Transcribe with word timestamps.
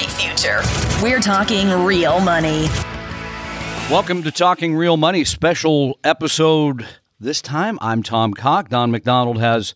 great 0.00 0.10
future. 0.12 0.62
We're 1.02 1.20
talking 1.20 1.68
real 1.84 2.20
money. 2.20 2.68
Welcome 3.90 4.22
to 4.22 4.30
Talking 4.30 4.74
Real 4.74 4.96
Money 4.96 5.24
special 5.24 5.98
episode. 6.02 6.86
This 7.18 7.42
time, 7.42 7.78
I'm 7.82 8.02
Tom 8.02 8.32
Cock. 8.32 8.70
Don 8.70 8.90
McDonald 8.90 9.38
has 9.40 9.74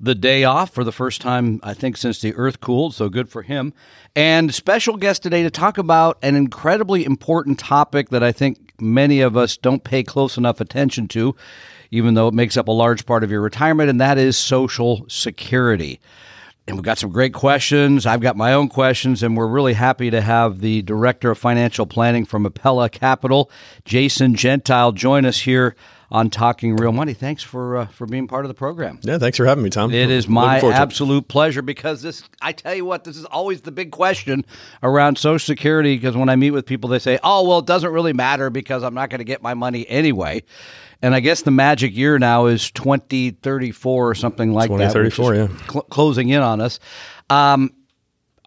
the 0.00 0.14
day 0.14 0.44
off 0.44 0.70
for 0.70 0.84
the 0.84 0.92
first 0.92 1.20
time, 1.20 1.60
I 1.62 1.74
think, 1.74 1.98
since 1.98 2.18
the 2.18 2.34
earth 2.34 2.60
cooled, 2.60 2.94
so 2.94 3.10
good 3.10 3.28
for 3.28 3.42
him. 3.42 3.74
And 4.16 4.54
special 4.54 4.96
guest 4.96 5.22
today 5.22 5.42
to 5.42 5.50
talk 5.50 5.76
about 5.76 6.16
an 6.22 6.34
incredibly 6.34 7.04
important 7.04 7.58
topic 7.58 8.08
that 8.08 8.22
I 8.22 8.32
think 8.32 8.72
many 8.80 9.20
of 9.20 9.36
us 9.36 9.58
don't 9.58 9.84
pay 9.84 10.02
close 10.02 10.38
enough 10.38 10.62
attention 10.62 11.08
to, 11.08 11.36
even 11.90 12.14
though 12.14 12.28
it 12.28 12.34
makes 12.34 12.56
up 12.56 12.68
a 12.68 12.72
large 12.72 13.04
part 13.04 13.22
of 13.22 13.30
your 13.30 13.42
retirement, 13.42 13.90
and 13.90 14.00
that 14.00 14.16
is 14.16 14.38
Social 14.38 15.04
Security. 15.08 16.00
And 16.68 16.76
we've 16.76 16.84
got 16.84 16.98
some 16.98 17.10
great 17.10 17.32
questions. 17.32 18.04
I've 18.04 18.20
got 18.20 18.36
my 18.36 18.52
own 18.52 18.68
questions, 18.68 19.22
and 19.22 19.34
we're 19.38 19.46
really 19.46 19.72
happy 19.72 20.10
to 20.10 20.20
have 20.20 20.60
the 20.60 20.82
Director 20.82 21.30
of 21.30 21.38
Financial 21.38 21.86
Planning 21.86 22.26
from 22.26 22.44
Apella 22.44 22.92
Capital, 22.92 23.50
Jason 23.86 24.34
Gentile, 24.34 24.92
join 24.92 25.24
us 25.24 25.40
here 25.40 25.74
on 26.10 26.28
Talking 26.28 26.76
Real 26.76 26.92
Money. 26.92 27.14
Thanks 27.14 27.42
for 27.42 27.78
uh, 27.78 27.86
for 27.86 28.06
being 28.06 28.28
part 28.28 28.44
of 28.44 28.50
the 28.50 28.54
program. 28.54 28.98
Yeah, 29.02 29.16
thanks 29.16 29.38
for 29.38 29.46
having 29.46 29.64
me, 29.64 29.70
Tom. 29.70 29.94
It 29.94 30.10
is 30.10 30.28
my 30.28 30.58
absolute 30.58 31.26
pleasure 31.28 31.62
because 31.62 32.02
this. 32.02 32.22
I 32.42 32.52
tell 32.52 32.74
you 32.74 32.84
what, 32.84 33.04
this 33.04 33.16
is 33.16 33.24
always 33.24 33.62
the 33.62 33.72
big 33.72 33.90
question 33.90 34.44
around 34.82 35.16
Social 35.16 35.38
Security. 35.38 35.96
Because 35.96 36.18
when 36.18 36.28
I 36.28 36.36
meet 36.36 36.50
with 36.50 36.66
people, 36.66 36.90
they 36.90 36.98
say, 36.98 37.18
"Oh, 37.24 37.48
well, 37.48 37.60
it 37.60 37.66
doesn't 37.66 37.92
really 37.92 38.12
matter 38.12 38.50
because 38.50 38.82
I'm 38.82 38.94
not 38.94 39.08
going 39.08 39.20
to 39.20 39.24
get 39.24 39.42
my 39.42 39.54
money 39.54 39.88
anyway." 39.88 40.42
And 41.00 41.14
I 41.14 41.20
guess 41.20 41.42
the 41.42 41.50
magic 41.50 41.96
year 41.96 42.18
now 42.18 42.46
is 42.46 42.70
2034 42.72 44.10
or 44.10 44.14
something 44.14 44.52
like 44.52 44.68
2034, 44.68 45.34
that. 45.34 45.46
2034, 45.46 45.66
yeah. 45.66 45.70
Cl- 45.70 45.82
closing 45.84 46.28
in 46.30 46.42
on 46.42 46.60
us. 46.60 46.80
Um, 47.30 47.72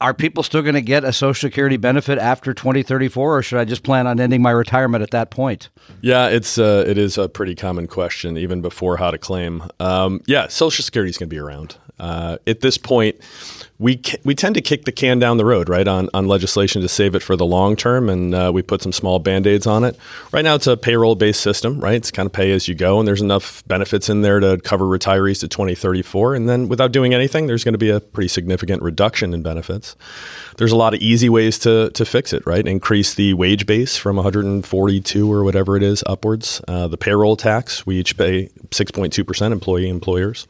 are 0.02 0.16
people 0.16 0.42
still 0.42 0.64
going 0.64 0.74
to 0.74 0.82
get 0.82 1.04
a 1.04 1.14
Social 1.14 1.48
Security 1.48 1.78
benefit 1.78 2.18
after 2.18 2.56
2034, 2.56 3.38
or 3.38 3.44
should 3.44 3.60
I 3.60 3.66
just 3.66 3.84
plan 3.84 4.08
on 4.08 4.20
ending 4.20 4.42
my 4.42 4.50
retirement 4.50 5.04
at 5.04 5.12
that 5.12 5.30
point? 5.30 5.70
Yeah, 6.02 6.28
it's 6.28 6.58
uh, 6.58 6.84
it 6.88 6.98
is 6.98 7.20
a 7.20 7.30
pretty 7.30 7.54
common 7.54 7.86
question 7.88 8.36
even 8.36 8.62
before 8.62 8.98
how 8.98 9.12
to 9.12 9.20
claim. 9.20 9.64
Um, 9.80 10.22
yeah, 10.26 10.48
Social 10.48 10.84
Security 10.84 11.12
is 11.12 11.20
going 11.20 11.30
to 11.30 11.34
be 11.36 11.40
around. 11.40 11.78
Uh, 12.02 12.38
at 12.48 12.62
this 12.62 12.80
point, 12.80 13.16
we 13.78 14.02
we 14.24 14.36
tend 14.36 14.56
to 14.56 14.62
kick 14.62 14.86
the 14.86 14.92
can 14.92 15.20
down 15.20 15.38
the 15.38 15.46
road, 15.46 15.70
right, 15.70 15.88
on, 15.88 16.10
on 16.14 16.28
legislation 16.28 16.82
to 16.82 16.88
save 16.88 17.14
it 17.14 17.22
for 17.22 17.36
the 17.36 17.46
long 17.46 17.76
term, 17.76 18.10
and 18.10 18.34
uh, 18.34 18.52
we 18.54 18.64
put 18.64 18.82
some 18.82 18.92
small 18.92 19.20
band 19.20 19.46
aids 19.46 19.68
on 19.68 19.84
it. 19.84 19.98
Right 20.32 20.44
now, 20.44 20.56
it's 20.56 20.66
a 20.66 20.76
payroll 20.76 21.16
based 21.16 21.42
system, 21.42 21.80
right? 21.80 21.96
It's 21.96 22.10
kind 22.10 22.26
of 22.26 22.34
pay 22.34 22.52
as 22.52 22.68
you 22.68 22.74
go, 22.74 23.00
and 23.00 23.08
there's 23.08 23.22
enough 23.22 23.66
benefits 23.68 24.10
in 24.10 24.22
there 24.22 24.40
to 24.40 24.60
cover 24.64 24.86
retirees 24.86 25.40
to 25.42 25.48
2034. 25.48 26.34
And 26.36 26.50
then 26.50 26.68
without 26.68 26.92
doing 26.92 27.14
anything, 27.14 27.46
there's 27.46 27.64
going 27.64 27.74
to 27.74 27.80
be 27.80 27.90
a 27.90 28.00
pretty 28.00 28.28
significant 28.30 28.82
reduction 28.82 29.32
in 29.34 29.44
benefits. 29.44 29.96
There's 30.58 30.72
a 30.72 30.78
lot 30.78 30.96
of 30.96 31.02
easy 31.02 31.30
ways 31.30 31.60
to, 31.60 31.92
to 31.92 32.04
fix 32.04 32.34
it, 32.34 32.46
right? 32.48 32.66
Increase 32.66 33.14
the 33.14 33.36
wage 33.36 33.68
base 33.68 33.96
from 33.96 34.16
142 34.16 35.32
or 35.32 35.44
whatever 35.44 35.78
it 35.78 35.84
is 35.84 36.04
upwards. 36.08 36.62
Uh, 36.68 36.88
the 36.88 36.98
payroll 36.98 37.36
tax, 37.36 37.86
we 37.86 37.98
each 37.98 38.18
pay 38.18 38.50
6.2% 38.70 39.52
employee 39.52 39.90
employers. 39.90 40.48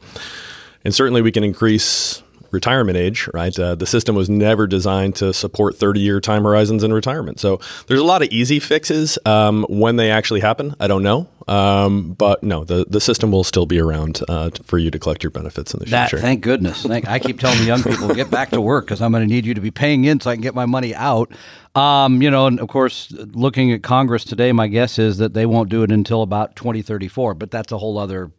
And 0.84 0.94
certainly 0.94 1.22
we 1.22 1.32
can 1.32 1.44
increase 1.44 2.22
retirement 2.52 2.96
age, 2.96 3.28
right? 3.34 3.58
Uh, 3.58 3.74
the 3.74 3.86
system 3.86 4.14
was 4.14 4.30
never 4.30 4.66
designed 4.66 5.16
to 5.16 5.32
support 5.32 5.76
30 5.76 6.00
year 6.00 6.20
time 6.20 6.44
horizons 6.44 6.84
in 6.84 6.92
retirement. 6.92 7.40
So 7.40 7.60
there's 7.86 8.00
a 8.00 8.04
lot 8.04 8.22
of 8.22 8.28
easy 8.28 8.60
fixes. 8.60 9.18
Um, 9.24 9.64
when 9.68 9.96
they 9.96 10.10
actually 10.10 10.40
happen, 10.40 10.76
I 10.78 10.86
don't 10.86 11.02
know. 11.02 11.28
Um, 11.48 12.12
but 12.12 12.42
no, 12.44 12.62
the, 12.62 12.84
the 12.88 13.00
system 13.00 13.32
will 13.32 13.42
still 13.42 13.66
be 13.66 13.80
around 13.80 14.20
uh, 14.28 14.50
for 14.62 14.78
you 14.78 14.90
to 14.92 14.98
collect 14.98 15.24
your 15.24 15.30
benefits 15.30 15.74
in 15.74 15.80
the 15.80 15.86
that, 15.86 16.10
future. 16.10 16.22
Thank 16.22 16.42
goodness. 16.42 16.82
Thank, 16.82 17.08
I 17.08 17.18
keep 17.18 17.40
telling 17.40 17.58
the 17.58 17.64
young 17.64 17.82
people, 17.82 18.14
get 18.14 18.30
back 18.30 18.50
to 18.50 18.60
work 18.60 18.84
because 18.84 19.00
I'm 19.00 19.10
going 19.10 19.26
to 19.26 19.34
need 19.34 19.44
you 19.44 19.54
to 19.54 19.60
be 19.60 19.72
paying 19.72 20.04
in 20.04 20.20
so 20.20 20.30
I 20.30 20.34
can 20.34 20.42
get 20.42 20.54
my 20.54 20.66
money 20.66 20.94
out. 20.94 21.32
Um, 21.74 22.20
you 22.20 22.30
know, 22.30 22.46
and 22.46 22.60
of 22.60 22.68
course, 22.68 23.10
looking 23.12 23.72
at 23.72 23.82
Congress 23.82 24.24
today, 24.24 24.52
my 24.52 24.68
guess 24.68 24.98
is 24.98 25.18
that 25.18 25.32
they 25.32 25.46
won't 25.46 25.70
do 25.70 25.82
it 25.82 25.90
until 25.90 26.22
about 26.22 26.54
2034, 26.54 27.34
but 27.34 27.50
that's 27.50 27.72
a 27.72 27.78
whole 27.78 27.98
other 27.98 28.30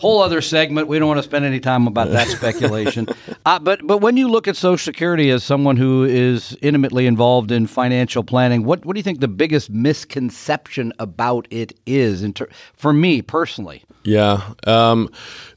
whole 0.00 0.20
other 0.22 0.40
segment. 0.40 0.88
We 0.88 0.98
don't 0.98 1.08
want 1.08 1.18
to 1.18 1.22
spend 1.22 1.44
any 1.44 1.60
time 1.60 1.86
about 1.86 2.10
that 2.10 2.28
speculation. 2.28 3.08
Uh, 3.44 3.60
but 3.60 3.86
but 3.86 3.98
when 3.98 4.16
you 4.16 4.28
look 4.28 4.48
at 4.48 4.56
Social 4.56 4.76
Security 4.76 5.30
as 5.30 5.44
someone 5.44 5.76
who 5.76 6.02
is 6.02 6.58
intimately 6.62 7.06
involved 7.06 7.52
in 7.52 7.68
financial 7.68 8.24
planning, 8.24 8.64
what 8.64 8.84
what 8.84 8.94
do 8.94 8.98
you 8.98 9.04
think 9.04 9.20
the 9.20 9.28
biggest 9.28 9.70
misconception 9.70 10.92
about 10.98 11.46
it 11.50 11.72
is? 11.86 12.28
Ter- 12.34 12.48
for 12.74 12.92
me 12.92 13.22
personally, 13.22 13.84
yeah, 14.02 14.52
um, 14.66 15.10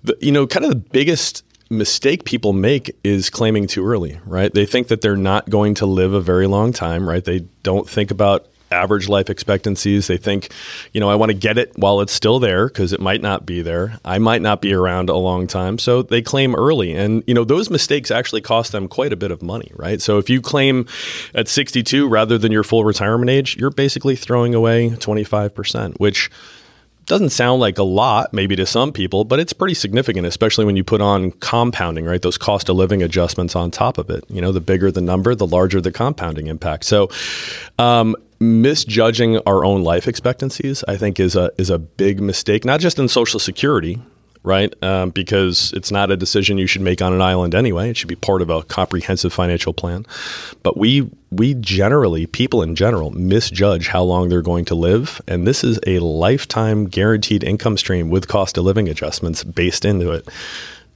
the, 0.03 0.15
you 0.21 0.31
know, 0.31 0.45
kind 0.45 0.65
of 0.65 0.69
the 0.69 0.75
biggest 0.75 1.43
mistake 1.71 2.25
people 2.25 2.53
make 2.53 2.95
is 3.03 3.29
claiming 3.29 3.65
too 3.65 3.85
early, 3.85 4.19
right? 4.25 4.53
They 4.53 4.65
think 4.65 4.87
that 4.89 5.01
they're 5.01 5.17
not 5.17 5.49
going 5.49 5.73
to 5.75 5.85
live 5.85 6.13
a 6.13 6.21
very 6.21 6.47
long 6.47 6.71
time, 6.71 7.07
right? 7.07 7.23
They 7.23 7.39
don't 7.63 7.89
think 7.89 8.11
about 8.11 8.47
average 8.71 9.09
life 9.09 9.29
expectancies. 9.29 10.07
They 10.07 10.17
think, 10.17 10.51
you 10.93 10.99
know, 10.99 11.09
I 11.09 11.15
want 11.15 11.31
to 11.31 11.37
get 11.37 11.57
it 11.57 11.77
while 11.77 12.01
it's 12.01 12.13
still 12.13 12.39
there 12.39 12.67
because 12.67 12.93
it 12.93 12.99
might 12.99 13.21
not 13.21 13.45
be 13.45 13.61
there. 13.61 13.99
I 14.05 14.19
might 14.19 14.41
not 14.41 14.61
be 14.61 14.73
around 14.73 15.09
a 15.09 15.15
long 15.15 15.47
time. 15.47 15.77
So 15.77 16.01
they 16.01 16.21
claim 16.21 16.55
early. 16.55 16.93
And, 16.93 17.23
you 17.27 17.33
know, 17.33 17.43
those 17.43 17.69
mistakes 17.69 18.11
actually 18.11 18.41
cost 18.41 18.71
them 18.71 18.87
quite 18.87 19.13
a 19.13 19.17
bit 19.17 19.31
of 19.31 19.41
money, 19.41 19.71
right? 19.75 20.01
So 20.01 20.17
if 20.17 20.29
you 20.29 20.41
claim 20.41 20.87
at 21.33 21.47
62 21.47 22.07
rather 22.07 22.37
than 22.37 22.51
your 22.51 22.63
full 22.63 22.83
retirement 22.83 23.29
age, 23.29 23.57
you're 23.57 23.71
basically 23.71 24.15
throwing 24.15 24.53
away 24.55 24.89
25%, 24.89 25.99
which 25.99 26.29
doesn't 27.09 27.31
sound 27.31 27.59
like 27.59 27.79
a 27.79 27.83
lot 27.83 28.31
maybe 28.33 28.55
to 28.55 28.67
some 28.67 28.93
people 28.93 29.25
but 29.25 29.39
it's 29.39 29.51
pretty 29.51 29.73
significant 29.73 30.27
especially 30.27 30.63
when 30.63 30.75
you 30.75 30.83
put 30.83 31.01
on 31.01 31.31
compounding 31.31 32.05
right 32.05 32.21
those 32.21 32.37
cost 32.37 32.69
of 32.69 32.75
living 32.75 33.01
adjustments 33.01 33.55
on 33.55 33.71
top 33.71 33.97
of 33.97 34.11
it 34.11 34.23
you 34.29 34.39
know 34.39 34.51
the 34.51 34.61
bigger 34.61 34.91
the 34.91 35.01
number 35.01 35.33
the 35.33 35.47
larger 35.47 35.81
the 35.81 35.91
compounding 35.91 36.45
impact 36.45 36.85
so 36.85 37.09
um, 37.79 38.15
misjudging 38.39 39.37
our 39.39 39.65
own 39.65 39.83
life 39.83 40.07
expectancies, 40.07 40.83
I 40.87 40.97
think, 40.97 41.19
is 41.19 41.35
a 41.35 41.51
is 41.57 41.69
a 41.69 41.79
big 41.79 42.21
mistake. 42.21 42.65
Not 42.65 42.79
just 42.79 42.99
in 42.99 43.07
Social 43.07 43.39
Security, 43.39 43.99
right? 44.43 44.73
Um, 44.83 45.09
because 45.09 45.73
it's 45.75 45.91
not 45.91 46.11
a 46.11 46.17
decision 46.17 46.57
you 46.57 46.67
should 46.67 46.81
make 46.81 47.01
on 47.01 47.13
an 47.13 47.21
island 47.21 47.53
anyway. 47.53 47.89
It 47.89 47.97
should 47.97 48.07
be 48.07 48.15
part 48.15 48.41
of 48.41 48.49
a 48.49 48.63
comprehensive 48.63 49.33
financial 49.33 49.73
plan. 49.73 50.05
But 50.63 50.77
we 50.77 51.09
we 51.31 51.53
generally, 51.55 52.25
people 52.25 52.63
in 52.63 52.75
general, 52.75 53.11
misjudge 53.11 53.87
how 53.87 54.03
long 54.03 54.29
they're 54.29 54.41
going 54.41 54.65
to 54.65 54.75
live, 54.75 55.21
and 55.27 55.45
this 55.45 55.63
is 55.63 55.79
a 55.85 55.99
lifetime 55.99 56.85
guaranteed 56.85 57.43
income 57.43 57.77
stream 57.77 58.09
with 58.09 58.27
cost 58.27 58.57
of 58.57 58.63
living 58.63 58.89
adjustments 58.89 59.43
based 59.43 59.85
into 59.85 60.11
it 60.11 60.27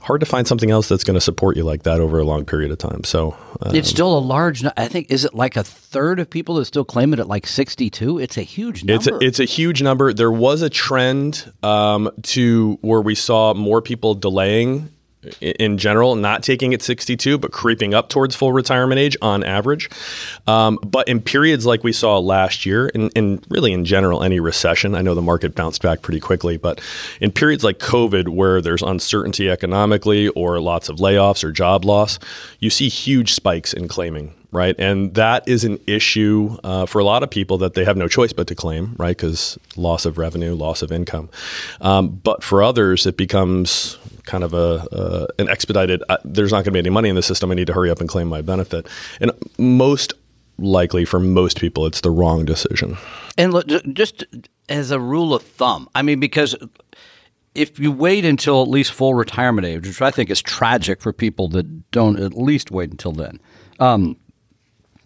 hard 0.03 0.19
to 0.19 0.25
find 0.25 0.45
something 0.47 0.69
else 0.69 0.89
that's 0.89 1.03
going 1.03 1.15
to 1.15 1.21
support 1.21 1.55
you 1.55 1.63
like 1.63 1.83
that 1.83 2.01
over 2.01 2.19
a 2.19 2.23
long 2.23 2.45
period 2.45 2.71
of 2.71 2.77
time. 2.77 3.03
So 3.03 3.35
um, 3.61 3.73
it's 3.73 3.89
still 3.89 4.17
a 4.17 4.19
large. 4.19 4.63
I 4.77 4.87
think 4.87 5.09
is 5.09 5.25
it 5.25 5.33
like 5.33 5.55
a 5.55 5.63
third 5.63 6.19
of 6.19 6.29
people 6.29 6.55
that 6.55 6.65
still 6.65 6.85
claim 6.85 7.13
it 7.13 7.19
at 7.19 7.27
like 7.27 7.47
sixty 7.47 7.89
two? 7.89 8.19
It's 8.19 8.37
a 8.37 8.43
huge 8.43 8.83
number. 8.83 8.95
It's 8.95 9.07
a, 9.07 9.17
it's 9.19 9.39
a 9.39 9.45
huge 9.45 9.81
number. 9.81 10.13
There 10.13 10.31
was 10.31 10.61
a 10.61 10.69
trend 10.69 11.51
um, 11.63 12.11
to 12.23 12.77
where 12.81 13.01
we 13.01 13.15
saw 13.15 13.53
more 13.53 13.81
people 13.81 14.13
delaying 14.13 14.92
in 15.41 15.77
general, 15.77 16.15
not 16.15 16.43
taking 16.43 16.73
it 16.73 16.81
62, 16.81 17.37
but 17.37 17.51
creeping 17.51 17.93
up 17.93 18.09
towards 18.09 18.35
full 18.35 18.51
retirement 18.51 18.99
age 18.99 19.17
on 19.21 19.43
average. 19.43 19.89
Um, 20.47 20.79
but 20.83 21.07
in 21.07 21.21
periods 21.21 21.65
like 21.65 21.83
we 21.83 21.93
saw 21.93 22.19
last 22.19 22.65
year, 22.65 22.91
and, 22.93 23.11
and, 23.15 23.45
really 23.49 23.73
in 23.73 23.85
general, 23.85 24.23
any 24.23 24.39
recession, 24.39 24.95
I 24.95 25.01
know 25.01 25.15
the 25.15 25.21
market 25.21 25.55
bounced 25.55 25.81
back 25.81 26.01
pretty 26.01 26.19
quickly, 26.19 26.57
but 26.57 26.81
in 27.21 27.31
periods 27.31 27.63
like 27.63 27.79
COVID, 27.79 28.29
where 28.29 28.61
there's 28.61 28.81
uncertainty 28.81 29.49
economically 29.49 30.29
or 30.29 30.59
lots 30.59 30.89
of 30.89 30.97
layoffs 30.97 31.43
or 31.43 31.51
job 31.51 31.85
loss, 31.85 32.19
you 32.59 32.69
see 32.69 32.89
huge 32.89 33.33
spikes 33.33 33.73
in 33.73 33.87
claiming 33.87 34.33
right? 34.53 34.75
And 34.77 35.15
that 35.15 35.47
is 35.47 35.63
an 35.65 35.79
issue 35.87 36.57
uh, 36.63 36.85
for 36.85 36.99
a 36.99 37.03
lot 37.03 37.23
of 37.23 37.29
people 37.29 37.57
that 37.57 37.73
they 37.73 37.83
have 37.83 37.97
no 37.97 38.07
choice 38.07 38.31
but 38.31 38.47
to 38.47 38.55
claim, 38.55 38.95
right? 38.97 39.17
Because 39.17 39.57
loss 39.75 40.05
of 40.05 40.17
revenue, 40.17 40.53
loss 40.53 40.83
of 40.83 40.91
income. 40.91 41.29
Um, 41.81 42.09
but 42.23 42.43
for 42.43 42.61
others, 42.61 43.05
it 43.07 43.17
becomes 43.17 43.97
kind 44.25 44.43
of 44.43 44.53
a 44.53 44.87
uh, 44.91 45.27
an 45.39 45.49
expedited. 45.49 46.03
Uh, 46.09 46.17
there's 46.23 46.51
not 46.51 46.57
going 46.57 46.65
to 46.65 46.71
be 46.71 46.79
any 46.79 46.89
money 46.89 47.09
in 47.09 47.15
the 47.15 47.23
system. 47.23 47.51
I 47.51 47.55
need 47.55 47.67
to 47.67 47.73
hurry 47.73 47.89
up 47.89 47.99
and 47.99 48.09
claim 48.09 48.27
my 48.27 48.41
benefit. 48.41 48.87
And 49.19 49.31
most 49.57 50.13
likely, 50.57 51.05
for 51.05 51.19
most 51.19 51.59
people, 51.59 51.85
it's 51.85 52.01
the 52.01 52.11
wrong 52.11 52.45
decision. 52.45 52.97
And 53.37 53.53
look, 53.53 53.67
just 53.93 54.25
as 54.69 54.91
a 54.91 54.99
rule 54.99 55.33
of 55.33 55.43
thumb, 55.43 55.89
I 55.95 56.01
mean, 56.01 56.19
because 56.19 56.55
if 57.55 57.79
you 57.79 57.91
wait 57.91 58.25
until 58.25 58.61
at 58.63 58.69
least 58.69 58.91
full 58.91 59.13
retirement 59.13 59.65
age, 59.65 59.87
which 59.87 60.01
I 60.01 60.11
think 60.11 60.29
is 60.29 60.41
tragic 60.41 61.01
for 61.01 61.13
people 61.13 61.47
that 61.49 61.91
don't 61.91 62.19
at 62.19 62.33
least 62.33 62.71
wait 62.71 62.91
until 62.91 63.11
then. 63.11 63.39
Um, 63.79 64.17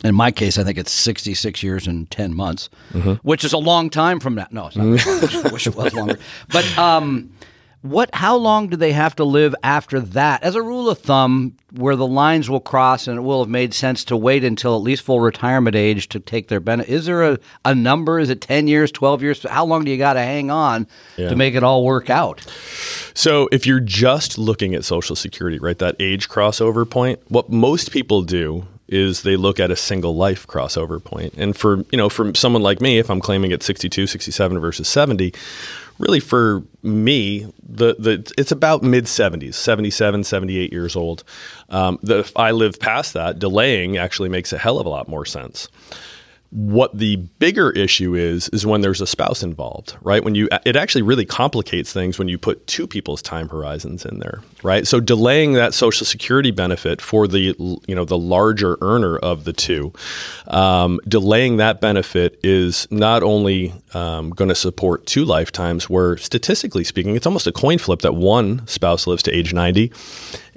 in 0.03 0.13
my 0.13 0.31
case, 0.31 0.57
I 0.57 0.63
think 0.63 0.77
it's 0.77 0.91
66 0.91 1.63
years 1.63 1.87
and 1.87 2.09
10 2.11 2.35
months, 2.35 2.69
mm-hmm. 2.93 3.13
which 3.27 3.43
is 3.43 3.51
a 3.51 3.57
long 3.57 3.89
time 3.89 4.19
from 4.19 4.35
now. 4.35 4.47
No, 4.51 4.67
it's 4.67 4.75
not. 4.75 5.45
I 5.45 5.51
wish 5.51 5.65
it 5.65 5.75
was 5.75 5.93
longer. 5.93 6.19
But 6.49 6.77
um, 6.77 7.31
what? 7.81 8.09
How 8.13 8.35
long 8.35 8.67
do 8.67 8.77
they 8.77 8.91
have 8.91 9.15
to 9.17 9.23
live 9.23 9.55
after 9.63 9.99
that? 9.99 10.43
As 10.43 10.55
a 10.55 10.61
rule 10.61 10.89
of 10.89 10.99
thumb, 10.99 11.55
where 11.73 11.95
the 11.95 12.07
lines 12.07 12.49
will 12.49 12.59
cross 12.59 13.07
and 13.07 13.17
it 13.17 13.21
will 13.21 13.43
have 13.43 13.49
made 13.49 13.73
sense 13.73 14.03
to 14.05 14.17
wait 14.17 14.43
until 14.43 14.75
at 14.75 14.81
least 14.81 15.03
full 15.03 15.19
retirement 15.19 15.75
age 15.75 16.09
to 16.09 16.19
take 16.19 16.47
their 16.47 16.59
benefit. 16.59 16.91
Is 16.91 17.05
there 17.05 17.23
a, 17.23 17.39
a 17.65 17.75
number? 17.75 18.19
Is 18.19 18.29
it 18.29 18.41
10 18.41 18.67
years, 18.67 18.91
12 18.91 19.21
years? 19.21 19.43
How 19.43 19.65
long 19.65 19.83
do 19.83 19.91
you 19.91 19.97
got 19.97 20.13
to 20.13 20.21
hang 20.21 20.49
on 20.49 20.87
yeah. 21.17 21.29
to 21.29 21.35
make 21.35 21.55
it 21.55 21.63
all 21.63 21.83
work 21.83 22.09
out? 22.09 22.41
So, 23.13 23.49
if 23.51 23.65
you're 23.65 23.79
just 23.79 24.37
looking 24.37 24.75
at 24.75 24.85
Social 24.85 25.15
Security, 25.15 25.59
right, 25.59 25.77
that 25.79 25.95
age 25.99 26.29
crossover 26.29 26.89
point, 26.89 27.19
what 27.29 27.49
most 27.49 27.91
people 27.91 28.21
do 28.21 28.65
is 28.87 29.23
they 29.23 29.35
look 29.35 29.59
at 29.59 29.69
a 29.69 29.75
single 29.75 30.15
life 30.15 30.47
crossover 30.47 31.03
point. 31.03 31.33
And 31.35 31.55
for, 31.55 31.79
you 31.91 31.97
know, 31.97 32.09
for 32.09 32.33
someone 32.35 32.61
like 32.61 32.79
me, 32.79 32.99
if 32.99 33.09
I'm 33.09 33.19
claiming 33.19 33.51
at 33.51 33.61
62, 33.61 34.07
67 34.07 34.59
versus 34.59 34.87
70, 34.87 35.33
really 35.99 36.19
for 36.19 36.63
me, 36.83 37.51
the, 37.61 37.95
the 37.99 38.33
it's 38.37 38.51
about 38.51 38.83
mid 38.83 39.05
70s, 39.05 39.55
77, 39.55 40.23
78 40.23 40.71
years 40.71 40.95
old. 40.95 41.23
Um, 41.69 41.99
the, 42.01 42.19
if 42.19 42.35
I 42.37 42.51
live 42.51 42.79
past 42.79 43.13
that, 43.13 43.39
delaying 43.39 43.97
actually 43.97 44.29
makes 44.29 44.53
a 44.53 44.57
hell 44.57 44.79
of 44.79 44.85
a 44.85 44.89
lot 44.89 45.07
more 45.07 45.25
sense. 45.25 45.69
What 46.49 46.97
the 46.97 47.17
bigger 47.17 47.71
issue 47.71 48.15
is 48.15 48.47
is 48.49 48.65
when 48.65 48.81
there's 48.81 49.01
a 49.01 49.07
spouse 49.07 49.43
involved, 49.43 49.97
right? 50.01 50.23
When 50.23 50.33
you 50.33 50.47
it 50.65 50.75
actually 50.75 51.01
really 51.01 51.25
complicates 51.25 51.91
things 51.91 52.17
when 52.17 52.29
you 52.29 52.37
put 52.37 52.65
two 52.67 52.87
people's 52.87 53.21
time 53.21 53.49
horizons 53.49 54.05
in 54.05 54.19
there, 54.19 54.41
right? 54.63 54.87
So 54.87 54.99
delaying 54.99 55.53
that 55.53 55.73
social 55.73 56.05
security 56.05 56.51
benefit 56.51 57.01
for 57.01 57.27
the 57.27 57.55
you 57.87 57.95
know 57.95 58.05
the 58.05 58.17
larger 58.17 58.77
earner 58.81 59.17
of 59.17 59.43
the 59.43 59.53
two, 59.53 59.91
um, 60.47 61.01
delaying 61.07 61.57
that 61.57 61.81
benefit 61.81 62.39
is 62.43 62.87
not 62.89 63.23
only 63.23 63.73
um, 63.93 64.29
going 64.29 64.49
to 64.49 64.55
support 64.55 65.05
two 65.05 65.25
lifetimes, 65.25 65.89
where 65.89 66.15
statistically 66.17 66.85
speaking, 66.85 67.15
it's 67.15 67.25
almost 67.25 67.47
a 67.47 67.51
coin 67.51 67.77
flip 67.77 68.01
that 68.01 68.15
one 68.15 68.65
spouse 68.67 69.05
lives 69.05 69.23
to 69.23 69.31
age 69.31 69.53
ninety, 69.53 69.91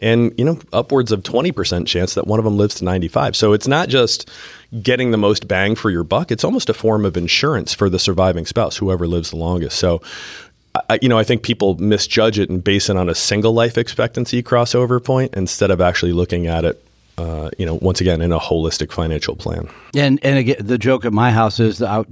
and 0.01 0.33
you 0.39 0.45
know 0.45 0.59
upwards 0.73 1.13
of 1.13 1.23
20% 1.23 1.87
chance 1.87 2.15
that 2.15 2.27
one 2.27 2.39
of 2.39 2.45
them 2.45 2.57
lives 2.57 2.77
to 2.77 2.85
95 2.85 3.37
so 3.37 3.53
it's 3.53 3.69
not 3.69 3.89
just 3.89 4.29
getting 4.83 5.11
the 5.11 5.19
most 5.19 5.49
bang 5.49 5.75
for 5.75 5.91
your 5.91 6.05
buck 6.05 6.31
it's 6.31 6.45
almost 6.45 6.69
a 6.69 6.75
form 6.75 7.05
of 7.05 7.17
insurance 7.17 7.75
for 7.75 7.91
the 7.91 7.99
surviving 7.99 8.47
spouse 8.47 8.77
whoever 8.77 9.07
lives 9.07 9.31
the 9.31 9.37
longest. 9.37 9.79
So 9.79 10.03
I, 10.89 10.99
you 11.03 11.09
know 11.09 11.19
i 11.19 11.25
think 11.25 11.43
people 11.43 11.77
misjudge 11.79 12.39
it 12.39 12.49
and 12.49 12.63
base 12.63 12.89
it 12.89 12.97
on 12.97 13.09
a 13.09 13.15
single 13.15 13.53
life 13.53 13.77
expectancy 13.77 14.43
crossover 14.43 15.03
point 15.03 15.35
instead 15.35 15.71
of 15.71 15.81
actually 15.81 16.13
looking 16.13 16.47
at 16.47 16.65
it 16.65 16.83
uh, 17.21 17.51
you 17.59 17.67
know, 17.67 17.75
once 17.75 18.01
again, 18.01 18.23
in 18.23 18.33
a 18.33 18.39
holistic 18.39 18.91
financial 18.91 19.37
plan. 19.37 19.69
And 19.95 20.19
and 20.25 20.39
again, 20.39 20.57
the 20.61 20.79
joke 20.79 21.05
at 21.05 21.13
my 21.13 21.31
house 21.31 21.61
is 21.61 21.79
that 21.79 21.89
I, 21.89 22.05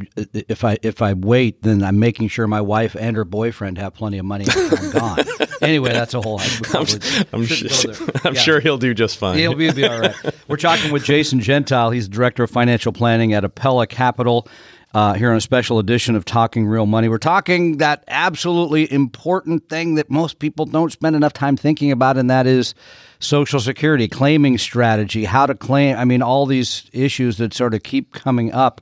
if 0.49 0.65
I 0.65 0.77
if 0.83 1.01
I 1.01 1.15
wait, 1.15 1.63
then 1.63 1.83
I'm 1.83 1.99
making 1.99 2.29
sure 2.29 2.47
my 2.47 2.61
wife 2.61 2.95
and 2.95 3.17
her 3.17 3.25
boyfriend 3.25 3.79
have 3.79 3.95
plenty 3.95 4.19
of 4.19 4.27
money 4.27 4.45
I'm 4.49 4.91
gone. 4.91 5.19
anyway, 5.63 5.93
that's 5.93 6.15
a 6.15 6.21
whole. 6.21 6.41
I'm, 6.41 6.87
I'm, 7.33 7.47
sure, 7.47 7.95
I'm 8.25 8.35
yeah. 8.35 8.41
sure, 8.41 8.61
he'll 8.61 8.79
do 8.79 8.93
just 8.93 9.17
fine. 9.17 9.39
He'll 9.39 9.55
be, 9.55 9.73
be 9.73 9.87
all 9.87 9.99
right. 9.99 10.15
We're 10.47 10.57
talking 10.57 10.93
with 10.93 11.05
Jason 11.05 11.41
Gentile. 11.41 11.91
He's 11.91 12.09
the 12.09 12.15
director 12.15 12.43
of 12.45 12.51
financial 12.51 12.93
planning 12.93 13.33
at 13.33 13.45
Apella 13.45 13.89
Capital. 13.89 14.47
Uh, 14.95 15.13
here 15.13 15.31
on 15.31 15.37
a 15.37 15.41
special 15.41 15.79
edition 15.79 16.17
of 16.17 16.25
Talking 16.25 16.67
Real 16.67 16.87
Money. 16.87 17.11
We're 17.11 17.19
talking 17.19 17.77
that 17.77 18.05
absolutely 18.09 18.91
important 18.91 19.69
thing 19.69 19.97
that 19.97 20.09
most 20.09 20.39
people 20.39 20.65
don't 20.65 20.91
spend 20.91 21.15
enough 21.15 21.35
time 21.35 21.59
thinking 21.59 21.93
about, 21.93 22.17
and 22.17 22.31
that 22.31 22.47
is 22.47 22.75
Social 23.21 23.61
Security, 23.61 24.09
claiming 24.09 24.59
strategy, 24.59 25.25
how 25.25 25.47
to 25.47 25.55
claim. 25.55 25.97
I 25.97 26.05
mean, 26.05 26.23
all 26.23 26.47
these 26.47 26.89
issues 26.93 27.39
that 27.39 27.53
sort 27.55 27.75
of 27.75 27.83
keep 27.83 28.13
coming 28.13 28.53
up. 28.53 28.81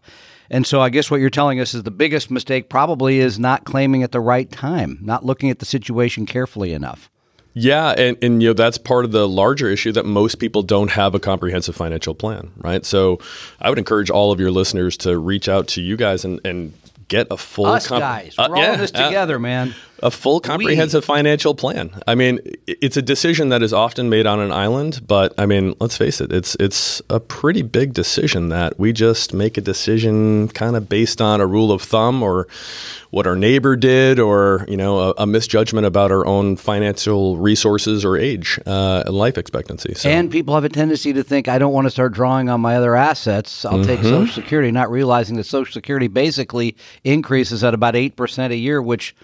And 0.50 0.66
so 0.66 0.80
I 0.80 0.90
guess 0.90 1.10
what 1.10 1.20
you're 1.20 1.30
telling 1.30 1.58
us 1.58 1.74
is 1.74 1.82
the 1.82 1.90
biggest 1.90 2.30
mistake 2.30 2.68
probably 2.68 3.18
is 3.18 3.38
not 3.38 3.64
claiming 3.64 4.02
at 4.02 4.12
the 4.12 4.20
right 4.20 4.50
time, 4.50 4.98
not 5.00 5.24
looking 5.24 5.50
at 5.50 5.58
the 5.58 5.64
situation 5.64 6.26
carefully 6.26 6.72
enough. 6.72 7.10
Yeah, 7.58 7.94
and, 7.96 8.18
and 8.22 8.42
you 8.42 8.50
know 8.50 8.52
that's 8.52 8.76
part 8.76 9.06
of 9.06 9.12
the 9.12 9.26
larger 9.26 9.70
issue 9.70 9.90
that 9.92 10.04
most 10.04 10.34
people 10.34 10.62
don't 10.62 10.90
have 10.90 11.14
a 11.14 11.18
comprehensive 11.18 11.74
financial 11.74 12.14
plan, 12.14 12.52
right? 12.58 12.84
So 12.84 13.18
I 13.58 13.70
would 13.70 13.78
encourage 13.78 14.10
all 14.10 14.30
of 14.30 14.38
your 14.38 14.50
listeners 14.50 14.98
to 14.98 15.18
reach 15.18 15.48
out 15.48 15.68
to 15.68 15.80
you 15.80 15.96
guys 15.96 16.26
and, 16.26 16.38
and 16.44 16.74
get 17.08 17.28
a 17.30 17.38
full 17.38 17.64
us 17.64 17.86
comp- 17.86 18.00
guys. 18.00 18.34
We're 18.36 18.44
uh, 18.44 18.48
all 18.48 18.72
in 18.74 18.78
this 18.78 18.92
uh, 18.94 19.06
together, 19.06 19.36
uh, 19.36 19.40
man. 19.40 19.74
A 20.02 20.10
full 20.10 20.40
comprehensive 20.40 21.04
we. 21.04 21.14
financial 21.14 21.54
plan. 21.54 21.90
I 22.06 22.14
mean, 22.14 22.40
it's 22.66 22.96
a 22.96 23.02
decision 23.02 23.48
that 23.48 23.62
is 23.62 23.72
often 23.72 24.08
made 24.10 24.26
on 24.26 24.40
an 24.40 24.52
island, 24.52 25.00
but 25.06 25.34
I 25.38 25.46
mean, 25.46 25.74
let's 25.80 25.96
face 25.96 26.20
it, 26.20 26.32
it's 26.32 26.54
it's 26.60 27.00
a 27.08 27.18
pretty 27.18 27.62
big 27.62 27.94
decision 27.94 28.50
that 28.50 28.78
we 28.78 28.92
just 28.92 29.32
make 29.32 29.56
a 29.56 29.60
decision 29.60 30.48
kind 30.48 30.76
of 30.76 30.88
based 30.88 31.20
on 31.20 31.40
a 31.40 31.46
rule 31.46 31.72
of 31.72 31.82
thumb 31.82 32.22
or 32.22 32.46
what 33.10 33.26
our 33.26 33.36
neighbor 33.36 33.76
did 33.76 34.18
or, 34.18 34.66
you 34.68 34.76
know, 34.76 34.98
a, 34.98 35.14
a 35.18 35.26
misjudgment 35.26 35.86
about 35.86 36.10
our 36.10 36.26
own 36.26 36.56
financial 36.56 37.38
resources 37.38 38.04
or 38.04 38.16
age 38.16 38.60
uh, 38.66 39.04
and 39.06 39.16
life 39.16 39.38
expectancy. 39.38 39.94
So. 39.94 40.10
And 40.10 40.30
people 40.30 40.54
have 40.54 40.64
a 40.64 40.68
tendency 40.68 41.14
to 41.14 41.22
think 41.22 41.48
I 41.48 41.58
don't 41.58 41.72
want 41.72 41.86
to 41.86 41.90
start 41.90 42.12
drawing 42.12 42.50
on 42.50 42.60
my 42.60 42.76
other 42.76 42.94
assets. 42.94 43.64
I'll 43.64 43.78
mm-hmm. 43.78 43.84
take 43.84 44.02
Social 44.02 44.26
Security, 44.26 44.70
not 44.70 44.90
realizing 44.90 45.36
that 45.36 45.44
Social 45.44 45.72
Security 45.72 46.08
basically 46.08 46.76
increases 47.04 47.64
at 47.64 47.72
about 47.72 47.94
8% 47.94 48.50
a 48.50 48.56
year, 48.56 48.82
which 48.82 49.14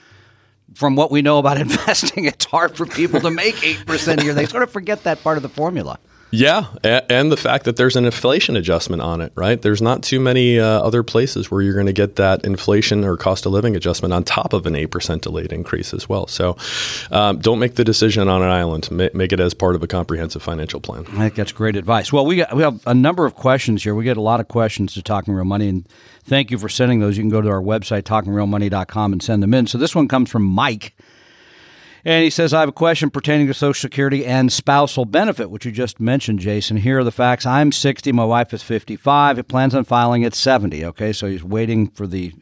from 0.75 0.97
what 0.97 1.11
we 1.11 1.23
know 1.23 1.39
about 1.39 1.57
investing, 1.61 2.25
it's 2.25 2.45
hard 2.45 2.77
for 2.77 2.87
people 2.87 3.21
to 3.21 3.31
make 3.31 3.55
8% 3.57 4.21
a 4.21 4.25
year. 4.25 4.35
They 4.35 4.47
sort 4.47 4.63
of 4.63 4.71
forget 4.71 5.05
that 5.05 5.23
part 5.23 5.37
of 5.37 5.43
the 5.43 5.49
formula. 5.49 5.99
Yeah, 6.35 6.65
and 6.83 7.31
the 7.31 7.37
fact 7.37 7.67
that 7.67 7.77
there's 7.77 7.95
an 7.95 8.07
inflation 8.07 8.57
adjustment 8.57 9.03
on 9.03 9.21
it, 9.21 9.33
right? 9.35 9.61
There's 9.61 9.83
not 9.83 10.03
too 10.03 10.19
many 10.19 10.59
uh, 10.59 10.65
other 10.65 11.03
places 11.03 11.51
where 11.51 11.61
you're 11.61 11.75
going 11.75 11.87
to 11.87 11.93
get 11.93 12.17
that 12.17 12.43
inflation 12.43 13.05
or 13.05 13.19
cost 13.19 13.45
of 13.45 13.53
living 13.53 13.77
adjustment 13.77 14.15
on 14.15 14.25
top 14.25 14.55
of 14.55 14.65
an 14.65 14.73
8% 14.73 15.21
delayed 15.21 15.53
increase 15.53 15.93
as 15.93 16.09
well. 16.09 16.27
So 16.27 16.57
um, 17.11 17.39
don't 17.39 17.59
make 17.59 17.75
the 17.75 17.85
decision 17.85 18.29
on 18.29 18.43
an 18.43 18.49
island. 18.49 18.91
Make 18.91 19.33
it 19.33 19.41
as 19.41 19.53
part 19.53 19.75
of 19.75 19.83
a 19.83 19.87
comprehensive 19.87 20.43
financial 20.43 20.81
plan. 20.81 21.05
I 21.09 21.19
think 21.19 21.35
that's 21.35 21.53
great 21.53 21.77
advice. 21.77 22.11
Well, 22.15 22.25
we, 22.25 22.37
got, 22.37 22.57
we 22.57 22.63
have 22.63 22.81
a 22.87 22.95
number 22.95 23.27
of 23.27 23.35
questions 23.35 23.83
here. 23.83 23.95
We 23.95 24.05
get 24.05 24.17
a 24.17 24.23
lot 24.23 24.41
of 24.41 24.49
questions 24.49 24.95
to 24.95 25.03
Talking 25.03 25.35
Real 25.35 25.45
Money, 25.45 25.69
and 25.69 25.87
thank 26.25 26.51
you 26.51 26.57
for 26.57 26.71
sending 26.71 27.01
those. 27.01 27.19
You 27.19 27.25
can 27.25 27.31
go 27.31 27.43
to 27.43 27.51
our 27.51 27.61
website, 27.61 28.05
talkingrealmoney.com, 28.05 29.13
and 29.13 29.23
send 29.23 29.43
them 29.43 29.53
in. 29.53 29.67
So 29.67 29.77
this 29.77 29.95
one 29.95 30.09
comes 30.09 30.31
from 30.31 30.45
Mike. 30.45 30.95
And 32.05 32.25
he 32.25 32.31
says, 32.31 32.53
I 32.53 32.61
have 32.61 32.69
a 32.69 32.73
question 32.73 33.11
pertaining 33.11 33.47
to 33.47 33.55
Social 33.55 33.81
Security 33.81 34.27
and 34.27 34.53
spousal 34.53 35.05
benefit, 35.05 35.51
which 35.51 35.65
you 35.65 35.71
just 35.71 36.01
mentioned, 36.01 36.41
Jason. 36.41 36.79
Here 36.79 36.99
are 36.99 37.05
the 37.05 37.13
facts. 37.13 37.47
I'm 37.47 37.71
60. 37.71 38.11
My 38.11 38.25
wife 38.25 38.53
is 38.53 38.63
55. 38.63 39.37
He 39.37 39.43
plans 39.45 39.75
on 39.75 39.85
filing 39.85 40.25
at 40.25 40.35
70. 40.35 40.85
Okay, 40.87 41.13
so 41.13 41.29
he's 41.29 41.45
waiting 41.45 41.89
for 41.89 42.07
the 42.07 42.33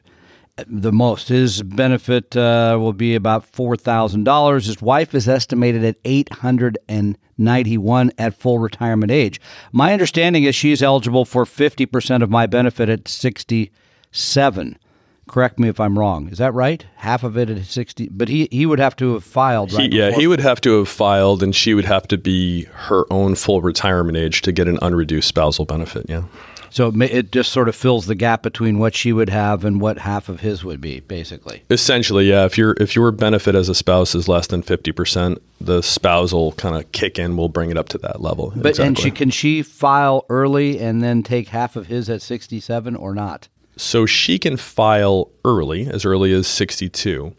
the 0.67 0.93
most. 0.93 1.29
His 1.29 1.63
benefit 1.63 2.37
uh, 2.37 2.77
will 2.79 2.93
be 2.93 3.15
about 3.15 3.45
four 3.47 3.77
thousand 3.77 4.25
dollars. 4.25 4.67
His 4.67 4.83
wife 4.83 5.15
is 5.15 5.29
estimated 5.29 5.85
at 5.85 5.97
eight 6.05 6.31
hundred 6.33 6.79
and 6.89 7.17
ninety-one 7.39 8.13
at 8.19 8.35
full 8.35 8.59
retirement 8.59 9.11
age. 9.11 9.41
My 9.73 9.93
understanding 9.93 10.45
is 10.45 10.55
she's 10.55 10.83
eligible 10.83 11.25
for 11.25 11.47
fifty 11.47 11.87
percent 11.87 12.23
of 12.23 12.31
my 12.31 12.47
benefit 12.47 12.89
at 12.89 13.09
sixty-seven. 13.09 14.79
Correct 15.31 15.61
me 15.61 15.69
if 15.69 15.79
I'm 15.79 15.97
wrong. 15.97 16.29
Is 16.29 16.39
that 16.39 16.53
right? 16.55 16.85
Half 16.97 17.23
of 17.23 17.39
it 17.39 17.49
at 17.49 17.65
60, 17.65 18.09
but 18.11 18.27
he, 18.27 18.49
he 18.51 18.67
would 18.67 18.81
have 18.81 18.97
to 18.97 19.15
have 19.15 19.23
filed, 19.23 19.73
right? 19.73 19.93
He, 19.93 19.97
yeah, 19.97 20.11
he 20.11 20.27
would 20.27 20.41
have 20.41 20.61
to 20.63 20.79
have 20.79 20.89
filed, 20.89 21.41
and 21.41 21.55
she 21.55 21.73
would 21.73 21.85
have 21.85 22.09
to 22.09 22.19
be 22.19 22.65
her 22.65 23.05
own 23.13 23.37
full 23.37 23.61
retirement 23.61 24.19
age 24.19 24.43
to 24.43 24.51
get 24.51 24.67
an 24.67 24.77
unreduced 24.83 25.29
spousal 25.29 25.67
benefit. 25.67 26.07
Yeah. 26.09 26.25
So 26.71 26.93
it, 27.01 27.31
just 27.31 27.53
sort 27.53 27.69
of 27.69 27.77
fills 27.77 28.07
the 28.07 28.17
gap 28.17 28.43
between 28.43 28.81
what 28.81 28.97
she 28.97 29.13
would 29.13 29.29
have 29.29 29.65
and 29.65 29.81
what 29.81 29.99
half 29.99 30.29
of 30.29 30.41
his 30.41 30.65
would 30.65 30.81
be, 30.81 30.99
basically. 30.99 31.63
Essentially, 31.71 32.29
yeah. 32.29 32.45
If 32.45 32.59
your 32.59 32.75
if 32.81 32.97
your 32.97 33.13
benefit 33.13 33.55
as 33.55 33.69
a 33.69 33.75
spouse 33.75 34.17
is 34.17 34.27
less 34.27 34.49
than 34.49 34.63
fifty 34.63 34.91
percent, 34.91 35.41
the 35.61 35.81
spousal 35.81 36.53
kind 36.53 36.75
of 36.75 36.91
kick 36.91 37.21
in 37.21 37.37
will 37.37 37.49
bring 37.49 37.71
it 37.71 37.77
up 37.77 37.89
to 37.91 37.99
that 37.99 38.21
level. 38.21 38.53
But 38.57 38.71
exactly. 38.71 38.87
and 38.87 38.99
she 38.99 39.11
can 39.13 39.31
she 39.31 39.63
file 39.63 40.27
early 40.29 40.81
and 40.81 41.03
then 41.05 41.23
take 41.23 41.49
half 41.49 41.77
of 41.77 41.87
his 41.87 42.11
at 42.11 42.21
sixty 42.21 42.59
seven 42.59 42.97
or 42.97 43.15
not? 43.15 43.49
So 43.81 44.05
she 44.05 44.39
can 44.39 44.57
file 44.57 45.31
early, 45.45 45.87
as 45.87 46.05
early 46.05 46.33
as 46.33 46.47
62. 46.47 47.35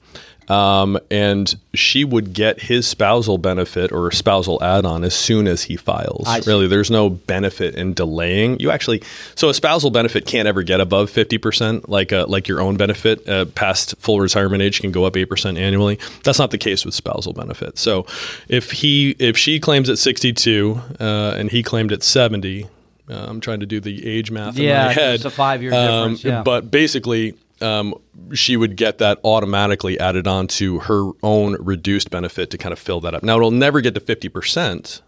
Um, 0.48 1.00
and 1.10 1.56
she 1.74 2.04
would 2.04 2.34
get 2.34 2.64
his 2.64 2.86
spousal 2.86 3.38
benefit 3.38 3.92
or 3.92 4.12
spousal 4.12 4.62
add-on 4.62 5.04
as 5.06 5.14
soon 5.14 5.48
as 5.48 5.64
he 5.64 5.78
files. 5.78 6.26
Really, 6.46 6.68
there's 6.68 6.92
no 6.92 7.10
benefit 7.10 7.76
in 7.76 7.94
delaying. 7.94 8.60
You 8.60 8.72
actually, 8.72 9.02
so 9.36 9.48
a 9.50 9.54
spousal 9.54 9.92
benefit 9.92 10.26
can't 10.26 10.48
ever 10.48 10.64
get 10.64 10.82
above 10.82 11.10
fifty 11.10 11.38
percent, 11.38 11.88
like 11.88 12.12
a, 12.12 12.26
like 12.28 12.50
your 12.50 12.60
own 12.60 12.76
benefit 12.76 13.26
uh, 13.30 13.46
past 13.46 13.96
full 14.00 14.20
retirement 14.20 14.62
age 14.62 14.82
can 14.82 14.92
go 14.92 15.06
up 15.06 15.16
eight 15.16 15.30
percent 15.30 15.58
annually. 15.58 16.00
That's 16.24 16.40
not 16.40 16.52
the 16.52 16.58
case 16.58 16.84
with 16.84 16.96
spousal 16.96 17.32
benefit. 17.32 17.78
So, 17.78 18.06
if 18.50 18.72
he 18.72 19.16
if 19.20 19.38
she 19.38 19.60
claims 19.60 19.90
at 19.90 20.00
sixty 20.00 20.34
two 20.34 20.82
uh, 21.00 21.36
and 21.38 21.50
he 21.50 21.64
claimed 21.64 21.94
at 21.94 22.04
seventy, 22.04 22.68
uh, 23.10 23.26
I'm 23.28 23.42
trying 23.42 23.60
to 23.62 23.66
do 23.66 23.80
the 23.80 24.08
age 24.08 24.32
math 24.32 24.58
yeah, 24.58 24.82
in 24.82 24.88
my 24.88 24.94
head. 24.94 25.16
It's 25.16 25.26
a 25.26 25.30
five 25.30 25.62
year 25.62 25.74
um, 25.74 25.80
difference. 25.80 26.24
Yeah. 26.24 26.44
But 26.44 26.72
basically, 26.72 27.36
um, 27.62 27.96
she 28.34 28.58
would 28.58 28.76
get 28.76 28.98
that 29.00 29.20
automatically 29.24 30.00
added 30.00 30.28
on 30.28 30.48
to 30.48 30.80
her 30.80 31.12
own 31.24 31.56
reduced 31.60 32.10
benefit 32.10 32.50
to 32.52 32.58
kind 32.58 32.74
of 32.74 32.80
fill 32.80 33.00
that 33.02 33.14
up. 33.14 33.24
Now, 33.24 33.38
it'll 33.38 33.52
never 33.52 33.82
get 33.82 33.94
to 33.96 34.00
50% 34.02 35.02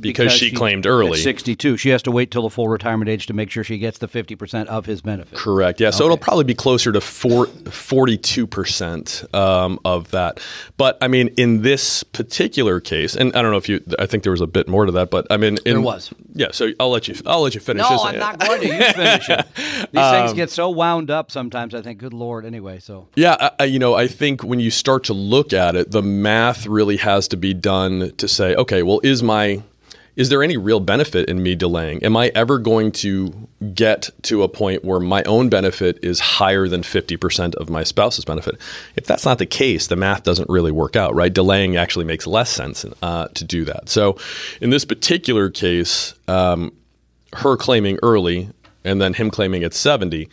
because, 0.00 0.26
because 0.26 0.38
she, 0.38 0.50
she, 0.50 0.54
claimed 0.54 0.86
early. 0.86 1.18
62. 1.18 1.76
She 1.76 1.88
has 1.90 2.02
to 2.02 2.10
wait 2.10 2.30
till 2.30 2.42
the 2.42 2.50
full 2.50 2.68
retirement 2.68 3.08
age 3.08 3.26
to 3.26 3.32
make 3.32 3.50
sure 3.50 3.64
she 3.64 3.78
gets 3.78 3.98
the 3.98 4.08
50% 4.08 4.66
of 4.66 4.86
his 4.86 5.00
benefit. 5.00 5.36
Correct. 5.36 5.80
Yeah. 5.80 5.90
So 5.90 6.04
it'll 6.04 6.16
probably 6.16 6.44
be 6.44 6.54
closer 6.54 6.92
to 6.92 7.00
four, 7.00 7.46
42% 7.46 9.34
um, 9.34 9.80
of 9.84 10.10
that. 10.10 10.40
But 10.76 10.98
I 11.00 11.08
mean, 11.08 11.28
in 11.36 11.62
this 11.62 12.02
particular 12.02 12.80
case, 12.80 13.16
and 13.16 13.34
I 13.34 13.42
don't 13.42 13.50
know 13.50 13.56
if 13.56 13.68
you, 13.68 13.82
I 13.98 14.06
think 14.06 14.22
there 14.22 14.32
was 14.32 14.40
a 14.40 14.46
bit 14.46 14.68
more 14.68 14.86
to 14.86 14.92
that, 14.92 15.10
but 15.10 15.26
I 15.30 15.36
mean, 15.36 15.58
in, 15.64 15.74
there 15.74 15.80
was. 15.80 16.12
Yeah. 16.32 16.48
So 16.52 16.72
I'll 16.78 16.90
let 16.90 17.08
you, 17.08 17.16
I'll 17.26 17.42
let 17.42 17.54
you 17.54 17.60
finish. 17.60 17.88
No, 17.88 17.98
I'm 18.02 18.18
not 18.18 18.38
going 18.38 18.60
to. 18.60 18.66
You 18.66 18.72
finish 18.92 19.28
it. 19.28 19.46
These 19.92 20.00
um, 20.00 20.14
things 20.14 20.32
get 20.34 20.50
so 20.50 20.70
wound 20.70 21.10
up 21.10 21.30
sometimes. 21.30 21.74
I 21.74 21.82
think, 21.82 21.98
good 21.98 22.14
Lord. 22.14 22.44
Anyway, 22.44 22.78
so. 22.78 23.08
Yeah. 23.14 23.50
I, 23.58 23.64
you 23.64 23.78
know, 23.78 23.94
I 23.94 24.06
think 24.06 24.42
when 24.44 24.60
you 24.60 24.70
start 24.70 25.04
to 25.04 25.12
look 25.12 25.52
at 25.52 25.74
it, 25.74 25.90
the 25.90 26.02
math 26.02 26.66
really 26.66 26.98
has 26.98 27.28
to 27.28 27.36
be 27.36 27.54
done 27.54 28.12
to 28.16 28.28
say, 28.28 28.54
okay, 28.54 28.82
well, 28.82 29.00
is 29.02 29.22
my 29.22 29.62
is 30.18 30.30
there 30.30 30.42
any 30.42 30.56
real 30.56 30.80
benefit 30.80 31.28
in 31.28 31.40
me 31.44 31.54
delaying? 31.54 32.02
Am 32.02 32.16
I 32.16 32.32
ever 32.34 32.58
going 32.58 32.90
to 32.90 33.48
get 33.72 34.10
to 34.22 34.42
a 34.42 34.48
point 34.48 34.84
where 34.84 34.98
my 34.98 35.22
own 35.22 35.48
benefit 35.48 35.96
is 36.02 36.18
higher 36.18 36.66
than 36.66 36.82
50% 36.82 37.54
of 37.54 37.70
my 37.70 37.84
spouse's 37.84 38.24
benefit? 38.24 38.56
If 38.96 39.06
that's 39.06 39.24
not 39.24 39.38
the 39.38 39.46
case, 39.46 39.86
the 39.86 39.94
math 39.94 40.24
doesn't 40.24 40.50
really 40.50 40.72
work 40.72 40.96
out, 40.96 41.14
right? 41.14 41.32
Delaying 41.32 41.76
actually 41.76 42.04
makes 42.04 42.26
less 42.26 42.50
sense 42.50 42.84
uh, 43.00 43.28
to 43.28 43.44
do 43.44 43.64
that. 43.66 43.88
So 43.88 44.18
in 44.60 44.70
this 44.70 44.84
particular 44.84 45.50
case, 45.50 46.14
um, 46.26 46.72
her 47.34 47.56
claiming 47.56 48.00
early 48.02 48.48
and 48.84 49.00
then 49.00 49.14
him 49.14 49.30
claiming 49.30 49.62
at 49.62 49.72
70 49.72 50.28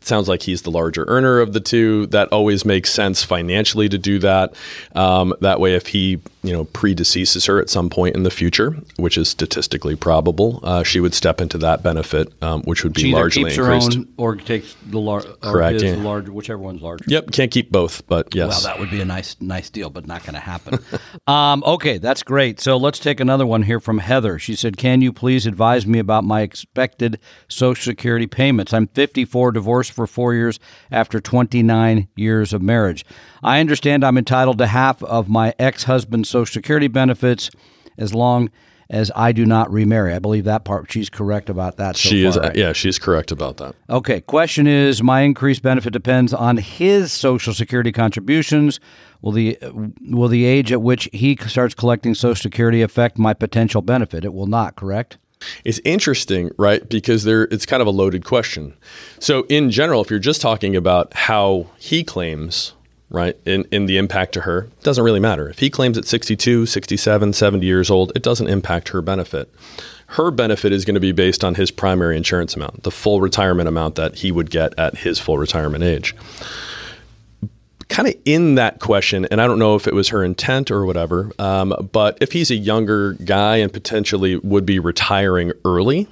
sounds 0.00 0.28
like 0.28 0.42
he's 0.42 0.62
the 0.62 0.70
larger 0.72 1.04
earner 1.06 1.38
of 1.38 1.52
the 1.52 1.60
two. 1.60 2.06
That 2.06 2.28
always 2.32 2.64
makes 2.64 2.90
sense 2.90 3.22
financially 3.22 3.88
to 3.88 3.98
do 3.98 4.18
that. 4.18 4.54
Um, 4.96 5.32
that 5.42 5.60
way, 5.60 5.76
if 5.76 5.86
he 5.86 6.20
you 6.42 6.52
know 6.52 6.64
predeceases 6.66 7.46
her 7.46 7.60
at 7.60 7.70
some 7.70 7.88
point 7.88 8.16
in 8.16 8.24
the 8.24 8.30
future, 8.30 8.76
which 8.96 9.16
is 9.16 9.28
statistically 9.28 9.94
probable, 9.94 10.60
uh, 10.62 10.82
she 10.82 11.00
would 11.00 11.14
step 11.14 11.40
into 11.40 11.56
that 11.58 11.82
benefit, 11.82 12.32
um, 12.42 12.62
which 12.62 12.82
would 12.82 12.92
be 12.92 13.02
she 13.02 13.12
largely 13.12 13.44
keeps 13.44 13.58
increased. 13.58 13.94
her 13.94 14.00
own 14.00 14.08
or 14.16 14.36
takes 14.36 14.74
the 14.86 14.98
large. 14.98 15.24
Correct, 15.40 15.74
His, 15.74 15.82
yeah. 15.84 15.92
the 15.92 16.02
larger, 16.02 16.32
whichever 16.32 16.60
one's 16.60 16.82
larger. 16.82 17.04
Yep, 17.06 17.30
can't 17.30 17.50
keep 17.50 17.70
both, 17.70 18.06
but 18.08 18.34
yes. 18.34 18.50
Well, 18.50 18.60
that 18.74 18.80
would 18.80 18.90
be 18.90 19.00
a 19.00 19.04
nice, 19.04 19.36
nice 19.40 19.70
deal, 19.70 19.90
but 19.90 20.06
not 20.06 20.22
going 20.24 20.34
to 20.34 20.40
happen. 20.40 20.78
um, 21.26 21.62
okay, 21.64 21.98
that's 21.98 22.22
great. 22.22 22.60
So 22.60 22.76
let's 22.76 22.98
take 22.98 23.20
another 23.20 23.46
one 23.46 23.62
here 23.62 23.80
from 23.80 23.98
Heather. 23.98 24.38
She 24.38 24.56
said, 24.56 24.76
"Can 24.76 25.00
you 25.00 25.12
please 25.12 25.46
advise 25.46 25.86
me 25.86 25.98
about 26.00 26.24
my 26.24 26.40
expected 26.40 27.18
Social 27.48 27.82
Security 27.82 28.26
payments? 28.26 28.72
I'm 28.72 28.88
54, 28.88 29.52
divorced 29.52 29.92
for 29.92 30.06
four 30.06 30.34
years 30.34 30.58
after 30.90 31.20
29 31.20 32.08
years 32.16 32.52
of 32.52 32.62
marriage. 32.62 33.04
I 33.44 33.60
understand 33.60 34.04
I'm 34.04 34.18
entitled 34.18 34.58
to 34.58 34.66
half 34.66 35.02
of 35.02 35.28
my 35.28 35.54
ex-husband's 35.58 36.31
Social 36.32 36.52
Security 36.52 36.88
benefits 36.88 37.50
as 37.98 38.14
long." 38.14 38.50
As 38.90 39.10
I 39.16 39.32
do 39.32 39.46
not 39.46 39.72
remarry, 39.72 40.12
I 40.12 40.18
believe 40.18 40.44
that 40.44 40.66
part. 40.66 40.92
She's 40.92 41.08
correct 41.08 41.48
about 41.48 41.78
that. 41.78 41.96
So 41.96 42.10
she 42.10 42.22
far, 42.24 42.28
is, 42.28 42.36
right? 42.36 42.54
yeah, 42.54 42.74
she's 42.74 42.98
correct 42.98 43.32
about 43.32 43.56
that. 43.56 43.74
Okay, 43.88 44.20
question 44.20 44.66
is 44.66 45.02
my 45.02 45.22
increased 45.22 45.62
benefit 45.62 45.94
depends 45.94 46.34
on 46.34 46.58
his 46.58 47.10
social 47.10 47.54
security 47.54 47.90
contributions. 47.90 48.80
Will 49.22 49.32
the 49.32 49.56
will 50.10 50.28
the 50.28 50.44
age 50.44 50.72
at 50.72 50.82
which 50.82 51.08
he 51.10 51.38
starts 51.46 51.74
collecting 51.74 52.14
social 52.14 52.42
security 52.42 52.82
affect 52.82 53.18
my 53.18 53.32
potential 53.32 53.80
benefit? 53.80 54.26
It 54.26 54.34
will 54.34 54.46
not, 54.46 54.76
correct? 54.76 55.16
It's 55.64 55.80
interesting, 55.84 56.50
right? 56.58 56.86
Because 56.86 57.24
there, 57.24 57.44
it's 57.44 57.66
kind 57.66 57.80
of 57.80 57.86
a 57.86 57.90
loaded 57.90 58.24
question. 58.24 58.74
So, 59.18 59.44
in 59.48 59.70
general, 59.70 60.02
if 60.02 60.10
you're 60.10 60.18
just 60.18 60.40
talking 60.40 60.76
about 60.76 61.14
how 61.14 61.68
he 61.78 62.04
claims, 62.04 62.74
right, 63.12 63.36
in, 63.44 63.66
in 63.70 63.86
the 63.86 63.98
impact 63.98 64.32
to 64.32 64.40
her, 64.42 64.68
doesn't 64.82 65.04
really 65.04 65.20
matter. 65.20 65.48
If 65.48 65.58
he 65.58 65.70
claims 65.70 65.96
at 65.98 66.06
62, 66.06 66.66
67, 66.66 67.32
70 67.32 67.66
years 67.66 67.90
old, 67.90 68.12
it 68.16 68.22
doesn't 68.22 68.48
impact 68.48 68.88
her 68.88 69.02
benefit. 69.02 69.52
Her 70.08 70.30
benefit 70.30 70.72
is 70.72 70.84
going 70.84 70.94
to 70.94 71.00
be 71.00 71.12
based 71.12 71.44
on 71.44 71.54
his 71.54 71.70
primary 71.70 72.16
insurance 72.16 72.56
amount, 72.56 72.82
the 72.82 72.90
full 72.90 73.20
retirement 73.20 73.68
amount 73.68 73.94
that 73.94 74.16
he 74.16 74.32
would 74.32 74.50
get 74.50 74.74
at 74.78 74.98
his 74.98 75.18
full 75.18 75.38
retirement 75.38 75.84
age 75.84 76.14
kind 77.92 78.08
of 78.08 78.14
in 78.24 78.54
that 78.54 78.80
question, 78.80 79.26
and 79.30 79.40
I 79.40 79.46
don't 79.46 79.58
know 79.58 79.76
if 79.76 79.86
it 79.86 79.94
was 79.94 80.08
her 80.08 80.24
intent 80.24 80.70
or 80.70 80.86
whatever, 80.86 81.30
um, 81.38 81.74
but 81.92 82.16
if 82.20 82.32
he's 82.32 82.50
a 82.50 82.56
younger 82.56 83.12
guy 83.12 83.58
and 83.58 83.72
potentially 83.72 84.36
would 84.36 84.64
be 84.64 84.78
retiring 84.78 85.52
early, 85.64 86.08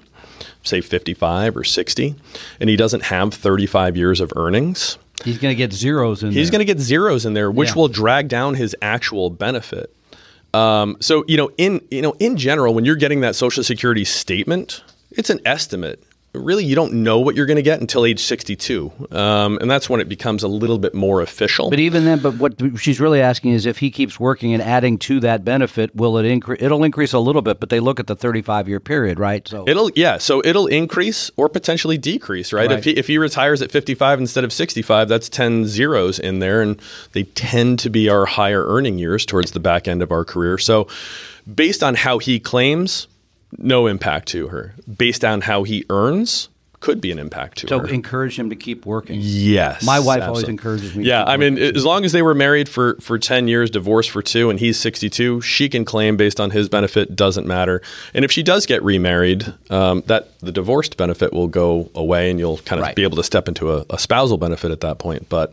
say 0.63 0.83
55 0.83 1.57
or 1.57 1.65
60, 1.65 2.15
and 2.61 2.71
he 2.71 2.77
doesn't 2.77 3.05
have 3.05 3.33
35 3.33 3.97
years 3.97 4.21
of 4.21 4.31
earnings, 4.37 4.99
He's 5.25 5.39
going 5.39 5.53
to 5.53 5.57
get 5.57 5.73
zeros 5.73 6.23
in 6.23 6.31
there. 6.31 6.39
he's 6.39 6.51
going 6.51 6.61
to 6.61 6.65
get 6.65 6.79
zeros 6.81 7.27
in 7.27 7.35
there, 7.35 7.51
which 7.51 7.71
Yeah. 7.71 7.75
will 7.77 7.89
drag 7.89 8.29
down 8.29 8.55
his 8.55 8.75
actual 8.81 9.31
benefit. 9.31 9.95
Um, 10.55 10.97
so 11.01 11.25
you 11.29 11.37
know, 11.37 11.51
in 11.59 11.81
you 11.91 12.03
know, 12.03 12.15
in 12.19 12.37
general, 12.37 12.75
when 12.75 12.85
you're 12.85 12.97
getting 12.97 13.21
that 13.21 13.37
Social 13.37 13.63
Security 13.63 14.05
statement, 14.05 14.83
it's 15.13 15.31
an 15.31 15.41
estimate. 15.45 16.03
Really, 16.33 16.65
you 16.65 16.77
don't 16.77 16.93
know 16.93 17.19
what 17.19 17.35
you're 17.35 17.47
going 17.47 17.57
to 17.57 17.63
get 17.63 17.81
until 17.81 18.07
age 18.07 18.21
62, 18.21 18.93
um, 19.11 19.59
and 19.61 19.69
that's 19.69 19.91
when 19.91 20.01
it 20.01 20.09
becomes 20.09 20.45
a 20.45 20.49
little 20.49 20.79
bit 20.79 20.95
more 20.95 21.21
official. 21.23 21.71
But 21.71 21.81
even 21.81 22.05
then, 22.05 22.21
but 22.21 22.37
what 22.37 22.55
she's 22.79 23.01
really 23.01 23.21
asking 23.21 23.53
is 23.53 23.67
if 23.67 23.79
he 23.79 23.91
keeps 23.91 24.21
working 24.21 24.55
and 24.55 24.63
adding 24.63 24.97
to 24.99 25.19
that 25.21 25.45
benefit, 25.45 25.93
will 25.97 26.19
it 26.19 26.27
increase? 26.27 26.63
It'll 26.63 26.85
increase 26.85 27.13
a 27.13 27.19
little 27.19 27.43
bit, 27.43 27.59
but 27.59 27.69
they 27.69 27.81
look 27.81 27.99
at 27.99 28.07
the 28.07 28.15
35 28.15 28.69
year 28.69 28.79
period, 28.79 29.19
right? 29.19 29.47
So 29.49 29.65
It'll 29.67 29.91
yeah, 29.97 30.19
so 30.19 30.41
it'll 30.45 30.69
increase 30.69 31.33
or 31.37 31.49
potentially 31.49 31.99
decrease, 31.99 32.53
right? 32.53 32.71
Right. 32.71 32.79
If 32.79 32.85
he 32.85 32.93
if 32.93 33.09
he 33.09 33.19
retires 33.19 33.61
at 33.61 33.73
55 33.73 34.21
instead 34.21 34.45
of 34.45 34.53
65, 34.53 35.09
that's 35.09 35.29
10 35.29 35.67
zeros 35.67 36.21
in 36.21 36.39
there 36.39 36.63
and 36.63 36.81
they 37.13 37.25
tend 37.25 37.81
to 37.81 37.91
be 37.91 38.09
our 38.09 38.25
higher 38.25 38.65
earning 38.67 38.99
years 38.99 39.27
towards 39.27 39.51
the 39.51 39.61
back 39.61 39.89
end 39.89 40.01
of 40.01 40.13
our 40.13 40.25
career. 40.25 40.59
So 40.59 40.87
based 41.53 41.83
on 41.83 41.97
how 41.97 42.19
he 42.19 42.39
claims, 42.39 43.09
no 43.59 43.87
impact 43.87 44.29
to 44.29 44.49
her. 44.49 44.75
Based 44.99 45.25
on 45.25 45.43
how 45.43 45.65
he 45.65 45.85
earns, 45.91 46.49
could 46.81 47.01
be 47.01 47.11
an 47.13 47.19
impact 47.19 47.59
to 47.59 47.69
so 47.69 47.79
her. 47.79 47.89
So 47.89 47.93
encourage 47.93 48.39
him 48.39 48.49
to 48.49 48.57
keep 48.57 48.87
working. 48.87 49.19
Yes. 49.23 49.85
My 49.85 50.01
wife 50.01 50.23
always 50.23 50.49
encourages 50.49 50.97
me 50.97 51.05
to 51.05 51.09
Yeah, 51.09 51.25
I 51.25 51.37
mean, 51.37 51.59
as 51.59 51.85
long 51.85 52.07
as 52.07 52.13
they 52.13 52.23
were 52.23 52.35
married 52.35 52.71
for, 52.71 52.95
for 53.01 53.19
10 53.19 53.49
years, 53.49 53.71
divorced 53.71 54.11
for 54.11 54.23
two, 54.23 54.49
and 54.49 54.59
he's 54.59 54.79
62, 54.79 55.43
she 55.43 55.69
can 55.69 55.85
claim 55.85 56.17
based 56.17 56.41
on 56.41 56.51
his 56.51 56.71
benefit, 56.71 57.15
doesn't 57.15 57.47
matter. 57.47 57.83
And 58.15 58.25
if 58.25 58.33
she 58.33 58.43
does 58.43 58.65
get 58.65 58.83
remarried, 58.83 59.53
um, 59.69 60.03
that 60.07 60.39
the 60.41 60.53
divorced 60.53 60.97
benefit 60.97 61.35
will 61.35 61.49
go 61.49 61.91
away 61.95 62.31
and 62.31 62.39
you'll 62.39 62.59
kind 62.59 62.81
of 62.81 62.87
Right. 62.87 62.97
be 62.97 63.03
able 63.03 63.17
to 63.19 63.25
step 63.25 63.47
into 63.47 63.73
a, 63.73 63.85
a 63.91 63.99
spousal 63.99 64.39
benefit 64.39 64.71
at 64.71 64.81
that 64.81 64.99
point. 64.99 65.29
But 65.29 65.53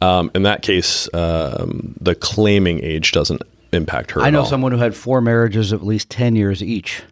um, 0.00 0.30
in 0.32 0.44
that 0.44 0.62
case, 0.62 1.12
um, 1.12 1.96
the 2.00 2.14
claiming 2.14 2.82
age 2.84 3.10
doesn't 3.10 3.42
impact 3.72 4.10
her 4.12 4.20
I 4.20 4.30
know 4.30 4.44
someone 4.44 4.70
who 4.70 4.78
had 4.78 4.94
four 4.94 5.20
marriages 5.20 5.72
of 5.72 5.80
at 5.80 5.86
least 5.86 6.10
10 6.10 6.36
years 6.36 6.62
each. 6.62 7.02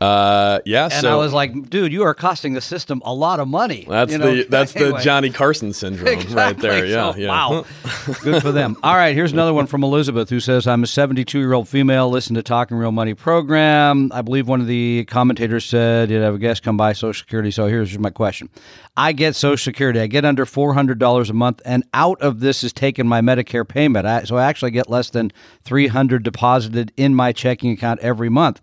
Uh, 0.00 0.60
yeah, 0.64 0.84
And 0.84 0.92
so 0.92 1.12
I 1.12 1.16
was 1.16 1.32
like, 1.32 1.70
dude, 1.70 1.92
you 1.92 2.04
are 2.04 2.14
costing 2.14 2.52
the 2.52 2.60
system 2.60 3.02
a 3.04 3.12
lot 3.12 3.40
of 3.40 3.48
money. 3.48 3.84
that's 3.88 4.12
You 4.12 4.18
know, 4.18 4.34
the 4.36 4.42
that's 4.44 4.72
the. 4.72 4.96
Johnny 5.02 5.30
Carson 5.30 5.72
syndrome 5.72 6.06
right 6.34 6.56
there. 6.58 6.84
Exactly. 6.84 6.90
Yeah, 6.90 7.12
So, 7.12 7.18
yeah. 7.18 7.28
Wow. 7.28 7.64
Good 8.22 8.40
for 8.42 8.52
them. 8.52 8.76
All 8.84 8.94
right, 8.94 9.14
here's 9.14 9.32
another 9.32 9.52
one 9.52 9.66
from 9.66 9.82
Elizabeth 9.82 10.30
who 10.30 10.38
says, 10.38 10.68
I'm 10.68 10.84
a 10.84 10.86
72 10.86 11.38
year 11.38 11.52
old 11.52 11.68
female, 11.68 12.08
listen 12.10 12.36
to 12.36 12.42
Talking 12.44 12.76
Real 12.76 12.92
Money 12.92 13.14
program. 13.14 14.12
I 14.14 14.22
believe 14.22 14.46
one 14.46 14.60
of 14.60 14.68
the 14.68 15.04
commentators 15.06 15.64
said, 15.64 16.10
you'd 16.10 16.22
have 16.22 16.34
a 16.34 16.38
guest 16.38 16.62
come 16.62 16.76
by 16.76 16.92
Social 16.92 17.18
Security. 17.18 17.50
So 17.50 17.66
here's 17.66 17.98
my 17.98 18.10
question 18.10 18.48
I 18.96 19.12
get 19.12 19.34
Social 19.34 19.56
Security. 19.62 19.98
I 20.00 20.06
get 20.06 20.24
under 20.24 20.44
$400 20.46 21.30
a 21.30 21.32
month, 21.32 21.60
and 21.64 21.84
out 21.92 22.20
of 22.22 22.38
this 22.40 22.62
is 22.62 22.72
taken 22.72 23.08
my 23.08 23.20
Medicare 23.20 23.66
payment. 23.66 24.06
I, 24.06 24.22
so 24.24 24.36
I 24.36 24.44
actually 24.44 24.70
get 24.70 24.88
less 24.88 25.10
than 25.10 25.32
300 25.64 26.22
deposited 26.22 26.92
in 26.96 27.14
my 27.16 27.32
checking 27.32 27.72
account 27.72 27.98
every 28.00 28.28
month. 28.28 28.60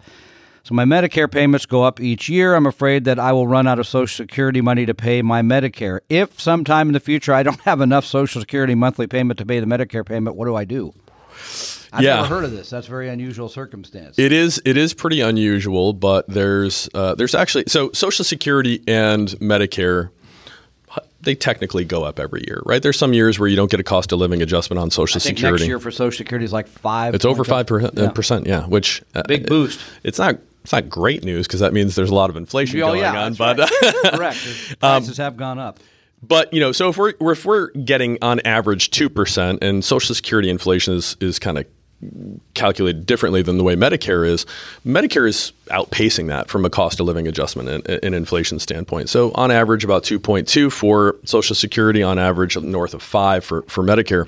So 0.65 0.73
my 0.73 0.83
Medicare 0.83 1.29
payments 1.29 1.67
go 1.67 1.83
up 1.83 1.99
each 2.01 2.27
year. 2.27 2.55
I'm 2.55 2.65
afraid 2.65 3.05
that 3.05 3.19
I 3.19 3.31
will 3.33 3.47
run 3.47 3.67
out 3.67 3.77
of 3.77 3.85
Social 3.85 4.25
Security 4.25 4.61
money 4.61 4.87
to 4.87 4.95
pay 4.95 5.21
my 5.21 5.43
Medicare. 5.43 5.99
If 6.09 6.41
sometime 6.41 6.87
in 6.89 6.93
the 6.93 6.99
future 6.99 7.33
I 7.33 7.43
don't 7.43 7.59
have 7.65 7.81
enough 7.81 8.03
Social 8.03 8.41
Security 8.41 8.73
monthly 8.73 9.05
payment 9.05 9.37
to 9.37 9.45
pay 9.45 9.59
the 9.59 9.67
Medicare 9.67 10.03
payment, 10.03 10.35
what 10.35 10.45
do 10.45 10.55
I 10.55 10.65
do? 10.65 10.91
I've 11.93 12.01
Yeah. 12.03 12.15
never 12.15 12.27
heard 12.27 12.45
of 12.45 12.51
this. 12.51 12.71
That's 12.71 12.87
a 12.87 12.89
very 12.89 13.09
unusual 13.09 13.47
circumstance. 13.47 14.17
It 14.17 14.31
is 14.31 14.59
it 14.65 14.75
is 14.75 14.95
pretty 14.95 15.21
unusual, 15.21 15.93
but 15.93 16.27
there's 16.27 16.89
uh, 16.95 17.13
there's 17.13 17.35
actually 17.35 17.65
so 17.67 17.91
Social 17.91 18.25
Security 18.25 18.81
and 18.87 19.27
Medicare 19.39 20.09
they 21.21 21.35
technically 21.35 21.85
go 21.85 22.03
up 22.03 22.19
every 22.19 22.43
year, 22.47 22.61
right? 22.65 22.81
There's 22.81 22.97
some 22.97 23.13
years 23.13 23.37
where 23.39 23.49
you 23.49 23.55
don't 23.55 23.69
get 23.69 23.79
a 23.79 23.83
cost 23.83 24.11
of 24.11 24.19
living 24.19 24.41
adjustment 24.41 24.79
on 24.79 24.89
Social 24.91 25.19
I 25.19 25.21
think 25.21 25.37
Security. 25.37 25.63
next 25.63 25.67
year 25.67 25.79
for 25.79 25.91
Social 25.91 26.17
Security 26.17 26.45
is 26.45 26.53
like 26.53 26.67
five. 26.67 27.13
it's 27.13 27.25
over 27.25 27.43
five 27.43 27.69
uh, 27.71 28.09
percent, 28.11 28.47
yeah. 28.47 28.65
Which 28.65 29.03
uh, 29.13 29.23
Big 29.27 29.47
boost. 29.47 29.79
It's 30.03 30.19
not 30.19 30.37
it's 30.65 30.71
not 30.71 30.89
great 30.89 31.23
news 31.23 31.45
because 31.45 31.59
that 31.59 31.73
means 31.73 31.93
there's 31.93 32.09
a 32.09 32.15
lot 32.15 32.31
of 32.31 32.35
inflation 32.35 32.81
Oh 32.81 32.87
going 32.87 33.01
yeah, 33.01 33.25
on, 33.25 33.35
but 33.35 33.59
right. 33.59 33.69
correct. 34.13 34.79
Prices 34.79 35.19
um, 35.19 35.23
have 35.23 35.37
gone 35.37 35.59
up. 35.59 35.79
But 36.23 36.51
you 36.51 36.59
know, 36.59 36.71
so 36.71 36.89
if 36.89 36.97
we're 36.97 37.13
if 37.19 37.45
we're 37.45 37.69
getting 37.71 38.17
on 38.23 38.39
average 38.41 38.89
two 38.89 39.09
percent, 39.09 39.63
and 39.63 39.85
Social 39.85 40.15
Security 40.15 40.49
inflation 40.49 40.95
is 40.95 41.17
is 41.21 41.37
kind 41.37 41.59
of 41.59 41.65
calculated 42.55 43.05
differently 43.05 43.43
than 43.43 43.57
the 43.59 43.63
way 43.63 43.75
Medicare 43.75 44.27
is, 44.27 44.45
Medicare 44.85 45.27
is 45.27 45.53
outpacing 45.67 46.27
that 46.27 46.49
from 46.49 46.65
a 46.65 46.69
cost 46.69 46.99
of 46.99 47.05
living 47.05 47.27
adjustment 47.27 47.69
and, 47.69 48.03
and 48.03 48.15
inflation 48.15 48.59
standpoint. 48.59 49.09
So 49.09 49.31
on 49.35 49.51
average, 49.51 49.83
about 49.83 50.03
two 50.03 50.19
point 50.19 50.47
two 50.47 50.71
for 50.71 51.15
Social 51.25 51.55
Security, 51.55 52.01
on 52.01 52.17
average 52.17 52.57
north 52.57 52.95
of 52.95 53.03
five 53.03 53.45
for 53.45 53.61
for 53.63 53.83
Medicare. 53.83 54.27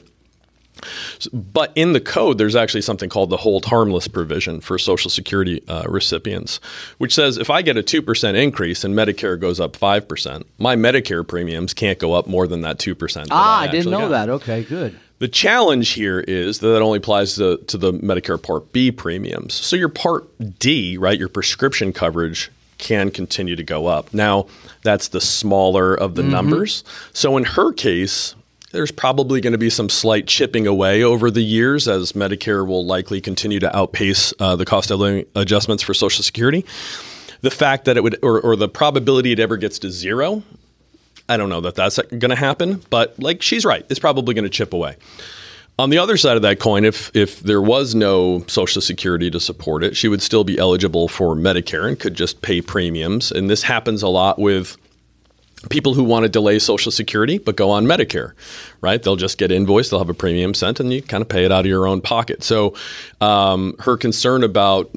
But 1.34 1.72
in 1.76 1.94
the 1.94 2.00
code, 2.00 2.38
there's 2.38 2.56
actually 2.56 2.82
something 2.82 3.10
called 3.10 3.30
the 3.30 3.38
hold 3.38 3.66
harmless 3.66 4.08
provision 4.08 4.62
for 4.62 4.78
Social 4.78 5.10
Security 5.10 5.64
uh, 5.68 5.84
recipients, 5.88 6.60
which 6.98 7.14
says 7.14 7.38
if 7.38 7.50
I 7.50 7.62
get 7.62 7.78
a 7.78 7.84
2% 7.84 8.36
increase 8.36 8.84
and 8.84 8.94
Medicare 8.96 9.40
goes 9.40 9.60
up 9.60 9.74
5%, 9.78 10.44
my 10.58 10.76
Medicare 10.76 11.28
premiums 11.28 11.74
can't 11.74 12.00
go 12.00 12.14
up 12.14 12.28
more 12.28 12.48
than 12.48 12.62
that 12.62 12.78
2%. 12.80 13.14
that 13.14 13.28
Ah, 13.32 13.62
I 13.62 13.68
didn't 13.68 13.92
know 13.92 14.00
got. 14.02 14.10
that. 14.10 14.30
Okay, 14.30 14.64
good. 14.64 14.98
The 15.20 15.28
challenge 15.28 15.90
here 15.90 16.20
is 16.20 16.60
that 16.60 16.68
that 16.68 16.82
only 16.84 16.98
applies 16.98 17.36
to, 17.38 17.58
to 17.58 17.78
the 17.78 17.92
Medicare 17.92 18.42
Part 18.42 18.72
B 18.72 18.92
premiums. 18.92 19.54
So 19.56 19.76
your 19.76 19.90
Part 19.90 20.28
D, 20.60 20.96
right, 20.98 21.18
your 21.18 21.30
prescription 21.30 21.92
coverage 21.92 22.52
can 22.78 23.10
continue 23.10 23.56
to 23.56 23.64
go 23.64 23.88
up. 23.88 24.14
Now, 24.14 24.46
that's 24.84 25.08
the 25.08 25.20
smaller 25.20 25.96
of 25.96 26.14
the 26.14 26.22
numbers. 26.22 26.84
So 27.14 27.36
in 27.36 27.44
her 27.46 27.74
case, 27.74 28.36
there's 28.78 28.92
probably 28.92 29.42
going 29.42 29.54
to 29.54 29.58
be 29.58 29.72
some 29.72 29.90
slight 29.90 30.28
chipping 30.28 30.68
away 30.68 31.02
over 31.02 31.32
the 31.32 31.42
years 31.42 31.88
as 31.88 32.12
Medicare 32.12 32.66
will 32.66 32.86
likely 32.86 33.20
continue 33.20 33.60
to 33.60 33.76
outpace 33.76 34.36
uh, 34.40 34.56
the 34.56 34.66
cost 34.66 34.92
of 34.92 35.00
living 35.00 35.26
adjustments 35.34 35.82
for 35.82 35.96
Social 35.96 36.24
Security. 36.24 36.64
The 37.42 37.50
fact 37.50 37.86
that 37.86 37.98
it 37.98 38.04
would, 38.04 38.20
or, 38.22 38.40
or 38.40 38.56
the 38.56 38.70
probability 38.70 39.32
it 39.32 39.40
ever 39.40 39.58
gets 39.58 39.80
to 39.80 39.90
zero, 39.90 40.44
I 41.28 41.38
don't 41.38 41.50
know 41.50 41.62
that 41.62 41.74
that's 41.74 41.98
going 41.98 42.30
to 42.30 42.36
happen, 42.36 42.84
but 42.92 43.18
like 43.18 43.42
she's 43.42 43.66
right, 43.66 43.84
it's 43.90 44.00
probably 44.00 44.36
going 44.36 44.44
to 44.44 44.50
chip 44.50 44.74
away. 44.74 44.96
On 45.80 45.90
the 45.90 45.98
other 45.98 46.16
side 46.16 46.36
of 46.36 46.44
that 46.44 46.60
coin, 46.60 46.86
if 46.86 47.10
if 47.16 47.40
there 47.40 47.64
was 47.64 47.96
no 47.96 48.44
Social 48.46 48.80
Security 48.80 49.32
to 49.32 49.40
support 49.40 49.84
it, 49.84 49.98
she 49.98 50.08
would 50.08 50.22
still 50.22 50.44
be 50.44 50.60
eligible 50.60 51.08
for 51.08 51.36
Medicare 51.36 51.88
and 51.88 52.00
could 52.00 52.14
just 52.14 52.44
pay 52.44 52.62
premiums. 52.62 53.32
And 53.32 53.50
this 53.50 53.64
happens 53.64 54.04
a 54.04 54.08
lot 54.08 54.38
with 54.38 54.78
people 55.70 55.94
who 55.94 56.04
want 56.04 56.24
to 56.24 56.30
delay 56.30 56.60
Social 56.60 56.92
Security 56.92 57.38
but 57.38 57.56
go 57.56 57.72
on 57.72 57.86
Medicare, 57.86 58.34
right? 58.82 59.02
They'll 59.02 59.16
just 59.16 59.38
get 59.38 59.52
invoiced, 59.52 59.90
they'll 59.90 60.00
have 60.00 60.10
a 60.10 60.14
premium 60.14 60.54
sent, 60.54 60.80
and 60.80 60.94
you 60.94 61.02
kind 61.02 61.22
of 61.22 61.30
pay 61.30 61.46
it 61.46 61.52
out 61.52 61.62
of 61.62 61.66
your 61.66 61.88
own 61.88 62.02
pocket. 62.02 62.44
So 62.44 62.76
um, 63.22 63.76
her 63.80 63.98
concern 63.98 64.44
about 64.44 64.90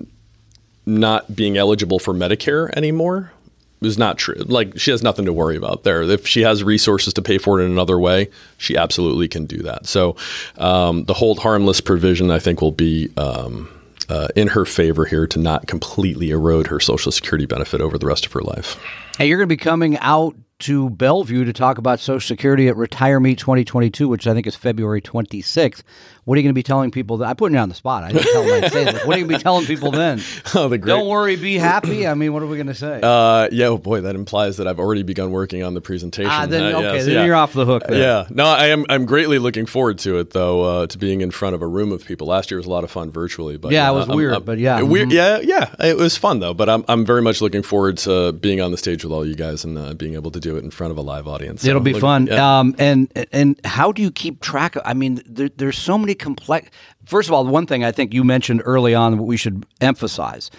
not 0.86 1.34
being 1.34 1.56
eligible 1.56 1.98
for 1.98 2.12
Medicare 2.12 2.70
anymore 2.76 3.32
is 3.80 3.96
not 3.96 4.18
true. 4.18 4.34
Like 4.34 4.78
she 4.78 4.90
has 4.90 5.02
nothing 5.02 5.24
to 5.24 5.32
worry 5.32 5.56
about 5.56 5.84
there. 5.84 6.02
If 6.02 6.26
she 6.26 6.42
has 6.42 6.62
resources 6.62 7.14
to 7.14 7.22
pay 7.22 7.38
for 7.38 7.60
it 7.60 7.64
in 7.64 7.70
another 7.70 7.98
way, 7.98 8.28
she 8.58 8.76
absolutely 8.76 9.28
can 9.28 9.46
do 9.46 9.62
that. 9.62 9.86
So 9.86 10.16
um, 10.58 11.04
the 11.04 11.14
hold 11.14 11.38
harmless 11.38 11.80
provision, 11.80 12.30
I 12.30 12.38
think, 12.38 12.60
will 12.60 12.72
be. 12.72 13.10
Um, 13.16 13.68
uh, 14.08 14.26
in 14.34 14.48
her 14.48 14.64
favor 14.64 15.04
here 15.04 15.24
to 15.24 15.38
not 15.38 15.68
completely 15.68 16.30
erode 16.30 16.66
her 16.66 16.80
Social 16.80 17.12
Security 17.12 17.46
benefit 17.46 17.80
over 17.80 17.96
the 17.96 18.06
rest 18.06 18.26
of 18.26 18.32
her 18.32 18.40
life. 18.40 18.76
Hey, 19.16 19.28
you're 19.28 19.38
going 19.38 19.48
to 19.48 19.54
be 19.54 19.56
coming 19.56 19.96
out 19.98 20.34
to 20.60 20.90
Bellevue 20.90 21.44
to 21.44 21.52
talk 21.52 21.78
about 21.78 22.00
Social 22.00 22.20
Security 22.26 22.68
at 22.68 22.76
Retire 22.76 23.20
Meet 23.20 23.38
2022, 23.38 24.08
which 24.08 24.26
I 24.26 24.34
think 24.34 24.46
is 24.46 24.54
February 24.56 25.00
26th. 25.00 25.82
What 26.24 26.34
are 26.36 26.38
you 26.38 26.42
going 26.44 26.50
to 26.54 26.58
be 26.58 26.62
telling 26.62 26.90
people? 26.90 27.16
That, 27.16 27.28
I'm 27.30 27.36
putting 27.36 27.54
you 27.54 27.60
on 27.60 27.70
the 27.70 27.74
spot. 27.74 28.04
I 28.04 28.12
didn't 28.12 28.30
tell 28.30 28.44
them 28.44 28.62
I'd 28.64 28.70
say 28.72 28.84
this. 28.84 29.04
What 29.04 29.16
are 29.16 29.18
you 29.18 29.24
going 29.24 29.32
to 29.32 29.38
be 29.38 29.42
telling 29.42 29.66
people 29.66 29.90
then? 29.90 30.20
Oh, 30.54 30.68
the 30.68 30.78
great. 30.78 30.90
Don't 30.92 31.08
worry, 31.08 31.36
be 31.36 31.56
happy. 31.58 32.06
I 32.06 32.14
mean, 32.14 32.32
what 32.32 32.42
are 32.42 32.46
we 32.46 32.56
going 32.56 32.66
to 32.66 32.74
say? 32.74 33.00
Uh, 33.02 33.48
yeah, 33.52 33.66
oh 33.66 33.78
boy, 33.78 34.00
that 34.02 34.14
implies 34.16 34.56
that 34.58 34.66
I've 34.68 34.78
already 34.80 35.02
begun 35.02 35.30
working 35.30 35.62
on 35.62 35.74
the 35.74 35.80
presentation. 35.80 36.30
ah, 36.30 36.46
then 36.46 36.74
Uh, 36.74 36.78
okay, 36.78 36.94
yes, 36.96 37.04
then 37.06 37.14
yeah. 37.14 37.24
you're 37.24 37.34
off 37.36 37.52
the 37.52 37.64
hook. 37.64 37.84
There. 37.88 37.98
Yeah, 37.98 38.26
no, 38.30 38.44
I 38.46 38.66
am. 38.66 38.84
I'm 38.88 39.06
greatly 39.06 39.38
looking 39.38 39.64
forward 39.66 39.98
to 40.00 40.18
it, 40.18 40.30
though. 40.30 40.62
Uh, 40.62 40.86
to 40.88 40.98
being 40.98 41.20
in 41.20 41.30
front 41.30 41.54
of 41.54 41.62
a 41.62 41.66
room 41.66 41.92
of 41.92 42.04
people. 42.04 42.26
Last 42.26 42.50
year 42.50 42.58
was 42.58 42.66
a 42.66 42.70
lot 42.70 42.84
of 42.84 42.90
fun 42.90 43.10
virtually, 43.10 43.56
but 43.56 43.72
Yeah, 43.72 43.90
it 43.90 43.94
was 43.94 44.08
I'm- 44.08 44.16
weird, 44.16 44.32
I'm- 44.34 44.42
but 44.44 44.58
yeah. 44.58 44.82
weird. 44.82 45.08
Mhm. 45.08 45.12
Yeah, 45.12 45.38
yeah, 45.42 45.74
it 45.86 45.96
was 45.96 46.16
fun 46.16 46.40
though. 46.40 46.54
But 46.54 46.68
I'm 46.68 46.84
I'm 46.88 47.06
very 47.06 47.22
much 47.22 47.40
looking 47.40 47.62
forward 47.62 47.96
to 47.98 48.32
being 48.32 48.60
on 48.60 48.70
the 48.72 48.76
stage 48.78 49.04
with 49.04 49.12
all 49.12 49.24
you 49.26 49.34
guys 49.36 49.64
and 49.64 49.78
uh, 49.78 49.94
being 49.94 50.14
able 50.14 50.30
to 50.32 50.40
do 50.40 50.49
it 50.56 50.64
in 50.64 50.70
front 50.70 50.90
of 50.90 50.98
a 50.98 51.00
live 51.02 51.26
audience. 51.28 51.62
So 51.62 51.68
It'll 51.70 51.80
be 51.82 51.92
look- 51.92 52.00
fun. 52.00 52.26
yeah. 52.26 52.58
Um, 52.60 52.74
and 52.78 53.10
and 53.32 53.60
how 53.64 53.92
do 53.92 54.02
you 54.02 54.10
keep 54.10 54.40
track 54.40 54.76
of? 54.76 54.82
I 54.84 54.94
mean, 54.94 55.22
there, 55.26 55.48
there's 55.56 55.78
so 55.78 55.96
many 55.98 56.14
complex. 56.14 56.70
First 57.06 57.28
of 57.28 57.32
all, 57.34 57.46
one 57.46 57.66
thing 57.66 57.84
I 57.84 57.92
think 57.92 58.12
you 58.14 58.24
mentioned 58.24 58.62
early 58.64 58.94
on 58.94 59.18
what 59.18 59.26
we 59.26 59.36
should 59.36 59.64
emphasize 59.80 60.50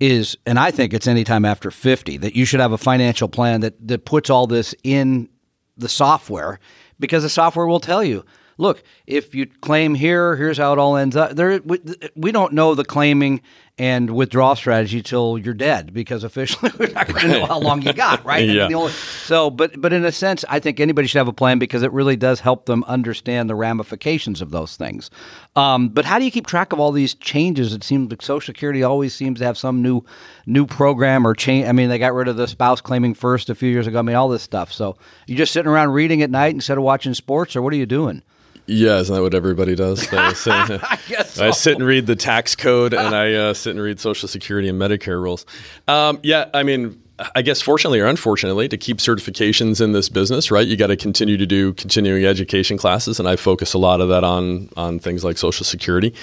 is, 0.00 0.36
and 0.46 0.58
I 0.58 0.70
think 0.70 0.94
it's 0.94 1.06
anytime 1.06 1.44
after 1.44 1.70
50 1.70 2.18
that 2.18 2.34
you 2.36 2.44
should 2.44 2.60
have 2.60 2.72
a 2.72 2.78
financial 2.78 3.28
plan 3.28 3.60
that 3.62 3.74
that 3.88 4.04
puts 4.04 4.30
all 4.30 4.46
this 4.46 4.74
in 4.84 5.28
the 5.76 5.88
software 5.88 6.60
because 7.00 7.22
the 7.22 7.28
software 7.30 7.66
will 7.66 7.80
tell 7.80 8.02
you. 8.04 8.24
Look, 8.60 8.82
if 9.06 9.36
you 9.36 9.46
claim 9.46 9.94
here, 9.94 10.34
here's 10.34 10.58
how 10.58 10.72
it 10.72 10.80
all 10.80 10.96
ends 10.96 11.14
up. 11.14 11.36
There, 11.36 11.60
we, 11.64 11.78
we 12.16 12.32
don't 12.32 12.52
know 12.52 12.74
the 12.74 12.84
claiming 12.84 13.40
and 13.78 14.10
withdrawal 14.10 14.56
strategy 14.56 15.00
till 15.00 15.38
you're 15.38 15.54
dead 15.54 15.94
because 15.94 16.24
officially 16.24 16.72
we're 16.78 16.90
not 16.90 17.06
going 17.06 17.20
to 17.20 17.28
know 17.38 17.46
how 17.46 17.60
long 17.60 17.82
you 17.82 17.92
got, 17.92 18.24
right? 18.24 18.42
I 18.42 18.46
mean, 18.48 18.56
Yeah. 18.56 18.66
the 18.66 18.74
only- 18.74 18.92
so, 19.28 19.50
but 19.50 19.78
but 19.78 19.92
in 19.92 20.06
a 20.06 20.10
sense, 20.10 20.42
I 20.48 20.58
think 20.58 20.80
anybody 20.80 21.06
should 21.06 21.18
have 21.18 21.28
a 21.28 21.34
plan 21.34 21.58
because 21.58 21.82
it 21.82 21.92
really 21.92 22.16
does 22.16 22.40
help 22.40 22.64
them 22.64 22.82
understand 22.84 23.50
the 23.50 23.54
ramifications 23.54 24.40
of 24.40 24.52
those 24.52 24.76
things. 24.76 25.10
Um, 25.54 25.90
but 25.90 26.06
how 26.06 26.18
do 26.18 26.24
you 26.24 26.30
keep 26.30 26.46
track 26.46 26.72
of 26.72 26.80
all 26.80 26.92
these 26.92 27.12
changes? 27.12 27.74
It 27.74 27.84
seems 27.84 28.08
like 28.08 28.22
Social 28.22 28.46
Security 28.46 28.82
always 28.82 29.14
seems 29.14 29.40
to 29.40 29.44
have 29.44 29.58
some 29.58 29.82
new 29.82 30.02
new 30.46 30.64
program 30.64 31.26
or 31.26 31.34
change. 31.34 31.68
I 31.68 31.72
mean, 31.72 31.90
they 31.90 31.98
got 31.98 32.14
rid 32.14 32.28
of 32.28 32.36
the 32.36 32.48
spouse 32.48 32.80
claiming 32.80 33.12
first 33.12 33.50
a 33.50 33.54
few 33.54 33.68
years 33.68 33.86
ago. 33.86 33.98
I 33.98 34.02
mean, 34.02 34.16
all 34.16 34.30
this 34.30 34.42
stuff. 34.42 34.72
So 34.72 34.96
you're 35.26 35.36
just 35.36 35.52
sitting 35.52 35.70
around 35.70 35.90
reading 35.90 36.22
at 36.22 36.30
night 36.30 36.54
instead 36.54 36.78
of 36.78 36.84
watching 36.84 37.12
sports, 37.12 37.54
or 37.54 37.60
what 37.60 37.74
are 37.74 37.76
you 37.76 37.84
doing? 37.84 38.22
Yeah, 38.64 38.96
isn't 39.00 39.14
that 39.14 39.20
what 39.20 39.34
everybody 39.34 39.74
does? 39.74 40.00
Sit, 40.08 40.14
I 40.14 40.98
guess 41.06 41.38
I 41.38 41.50
sit 41.50 41.74
and 41.74 41.84
read 41.84 42.06
the 42.06 42.16
tax 42.16 42.56
code, 42.56 42.94
and 42.94 43.14
I 43.14 43.34
uh, 43.34 43.54
sit 43.54 43.72
and 43.72 43.80
read 43.80 44.00
Social 44.00 44.26
Security 44.26 44.68
and 44.68 44.80
Medicare 44.80 45.20
rules. 45.20 45.44
Um, 45.86 46.18
yeah, 46.22 46.46
I 46.54 46.62
mean, 46.62 47.02
I 47.34 47.42
guess 47.42 47.60
fortunately 47.60 48.00
or 48.00 48.06
unfortunately, 48.06 48.68
to 48.68 48.76
keep 48.76 48.98
certifications 48.98 49.80
in 49.80 49.92
this 49.92 50.08
business, 50.08 50.50
right? 50.50 50.66
You 50.66 50.76
got 50.76 50.88
to 50.88 50.96
continue 50.96 51.36
to 51.36 51.46
do 51.46 51.72
continuing 51.74 52.24
education 52.24 52.78
classes, 52.78 53.18
and 53.18 53.28
I 53.28 53.36
focus 53.36 53.74
a 53.74 53.78
lot 53.78 54.00
of 54.00 54.08
that 54.08 54.24
on 54.24 54.68
on 54.76 54.98
things 54.98 55.24
like 55.24 55.38
Social 55.38 55.64
Security. 55.64 56.14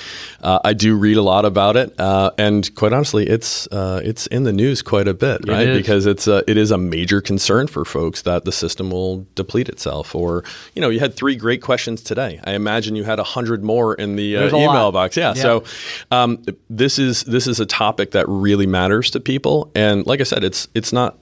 Uh, 0.42 0.60
I 0.64 0.74
do 0.74 0.96
read 0.96 1.18
a 1.18 1.22
lot 1.22 1.46
about 1.46 1.76
it, 1.76 2.00
uh, 2.00 2.32
and 2.38 2.74
quite 2.76 2.94
honestly, 2.94 3.28
it's 3.28 3.68
uh, 3.68 4.02
it's 4.04 4.28
in 4.28 4.44
the 4.44 4.54
news 4.54 4.82
quite 4.82 5.08
a 5.08 5.14
bit, 5.14 5.48
right? 5.48 5.68
is. 5.68 5.78
Because 5.78 6.06
it's 6.06 6.28
a, 6.28 6.44
it 6.50 6.58
is 6.58 6.72
a 6.72 6.78
major 6.78 7.20
concern 7.22 7.68
for 7.68 7.84
folks 7.84 8.22
that 8.22 8.46
the 8.46 8.52
system 8.52 8.90
will 8.90 9.28
deplete 9.36 9.68
itself. 9.70 10.16
Or 10.16 10.44
you 10.76 10.82
know, 10.82 10.90
you 10.90 11.00
had 11.00 11.14
three 11.16 11.36
great 11.36 11.62
questions 11.62 12.02
today. 12.02 12.40
I 12.44 12.54
imagine 12.54 12.96
you 12.96 13.04
had 13.04 13.20
a 13.20 13.24
hundred 13.24 13.64
more 13.64 13.96
in 13.96 14.16
the 14.16 14.38
uh, 14.38 14.48
email 14.48 14.66
lot. 14.68 14.92
box. 14.92 15.18
Yeah. 15.18 15.34
Yeah. 15.36 15.42
So 15.42 15.64
um, 16.12 16.44
this 16.70 17.00
is 17.00 17.24
this 17.24 17.48
is 17.48 17.60
a 17.60 17.66
topic 17.66 18.12
that 18.12 18.28
really 18.30 18.68
matters 18.68 19.12
to 19.12 19.20
people, 19.20 19.72
and 19.76 20.06
like 20.06 20.22
I 20.22 20.24
said, 20.24 20.44
it's 20.44 20.68
it's 20.74 20.85
not. 20.94 21.18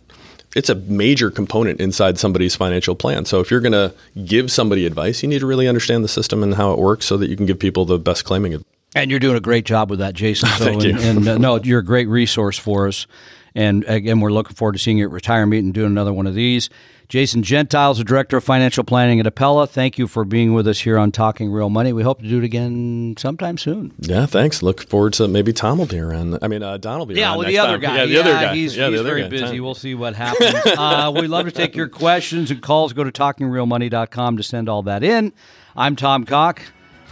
It's 0.55 0.69
a 0.69 0.75
major 0.75 1.31
component 1.31 1.79
inside 1.79 2.19
somebody's 2.19 2.55
financial 2.55 2.95
plan. 2.95 3.25
So 3.25 3.39
if 3.39 3.49
you're 3.49 3.59
going 3.59 3.71
to 3.71 3.93
give 4.23 4.51
somebody 4.51 4.85
advice, 4.85 5.23
you 5.23 5.29
need 5.29 5.39
to 5.39 5.47
really 5.47 5.67
understand 5.67 6.03
the 6.03 6.07
system 6.07 6.43
and 6.43 6.55
how 6.55 6.71
it 6.73 6.79
works, 6.79 7.05
so 7.05 7.17
that 7.17 7.29
you 7.29 7.35
can 7.35 7.45
give 7.45 7.59
people 7.59 7.85
the 7.85 7.97
best 7.97 8.23
claiming. 8.23 8.53
advice. 8.53 8.72
And 8.95 9.09
you're 9.09 9.19
doing 9.19 9.37
a 9.37 9.41
great 9.41 9.65
job 9.65 9.89
with 9.89 9.99
that, 9.99 10.13
Jason. 10.13 10.49
So, 10.57 10.65
Thank 10.65 10.83
and, 10.83 10.99
you. 10.99 11.09
And 11.09 11.27
uh, 11.27 11.37
no, 11.37 11.55
you're 11.63 11.79
a 11.79 11.83
great 11.85 12.07
resource 12.07 12.57
for 12.57 12.87
us. 12.87 13.07
And 13.55 13.83
again, 13.85 14.19
we're 14.19 14.31
looking 14.31 14.55
forward 14.55 14.73
to 14.73 14.79
seeing 14.79 14.97
you 14.97 15.05
at 15.05 15.11
Retire 15.11 15.45
Meet 15.45 15.59
and 15.59 15.73
doing 15.73 15.87
another 15.91 16.11
one 16.13 16.25
of 16.25 16.33
these. 16.33 16.69
Jason 17.07 17.43
Gentile's, 17.43 17.99
the 17.99 18.03
Director 18.03 18.37
of 18.37 18.43
Financial 18.43 18.83
Planning 18.83 19.19
at 19.19 19.27
Apella. 19.27 19.69
Thank 19.69 19.99
you 19.99 20.07
for 20.07 20.25
being 20.25 20.53
with 20.55 20.67
us 20.67 20.79
here 20.79 20.97
on 20.97 21.11
Talking 21.11 21.51
Real 21.51 21.69
Money. 21.69 21.93
We 21.93 22.01
hope 22.01 22.21
to 22.21 22.27
do 22.27 22.39
it 22.39 22.43
again 22.43 23.13
sometime 23.19 23.59
soon. 23.59 23.93
Yeah, 23.99 24.25
thanks. 24.25 24.63
Look 24.63 24.87
forward 24.89 25.13
to 25.13 25.27
maybe 25.27 25.53
Tom 25.53 25.77
will 25.77 25.85
be 25.85 25.99
around. 25.99 26.39
I 26.41 26.47
mean, 26.47 26.63
uh, 26.63 26.77
Don 26.77 26.97
will 26.97 27.05
be 27.05 27.15
Yeah, 27.15 27.29
around. 27.29 27.37
well, 27.39 27.47
the 27.47 27.59
other 27.59 27.73
time. 27.73 27.81
guy. 27.81 27.95
Yeah, 27.97 28.05
the 28.05 28.19
other 28.21 28.31
guy. 28.31 28.55
He's, 28.55 28.75
yeah, 28.75 28.89
the 28.89 28.97
he's 28.97 29.01
very 29.05 29.23
guy. 29.23 29.29
busy. 29.29 29.57
Tom. 29.57 29.63
We'll 29.63 29.75
see 29.75 29.93
what 29.93 30.15
happens. 30.15 30.55
uh, 30.77 31.11
we'd 31.15 31.27
love 31.27 31.45
to 31.45 31.51
take 31.51 31.75
your 31.75 31.89
questions 31.89 32.49
and 32.49 32.61
calls. 32.63 32.93
Go 32.93 33.03
to 33.03 33.11
talkingrealmoney.com 33.11 34.37
to 34.37 34.43
send 34.43 34.67
all 34.67 34.81
that 34.83 35.03
in. 35.03 35.33
I'm 35.75 35.95
Tom 35.95 36.25
Cock. 36.25 36.63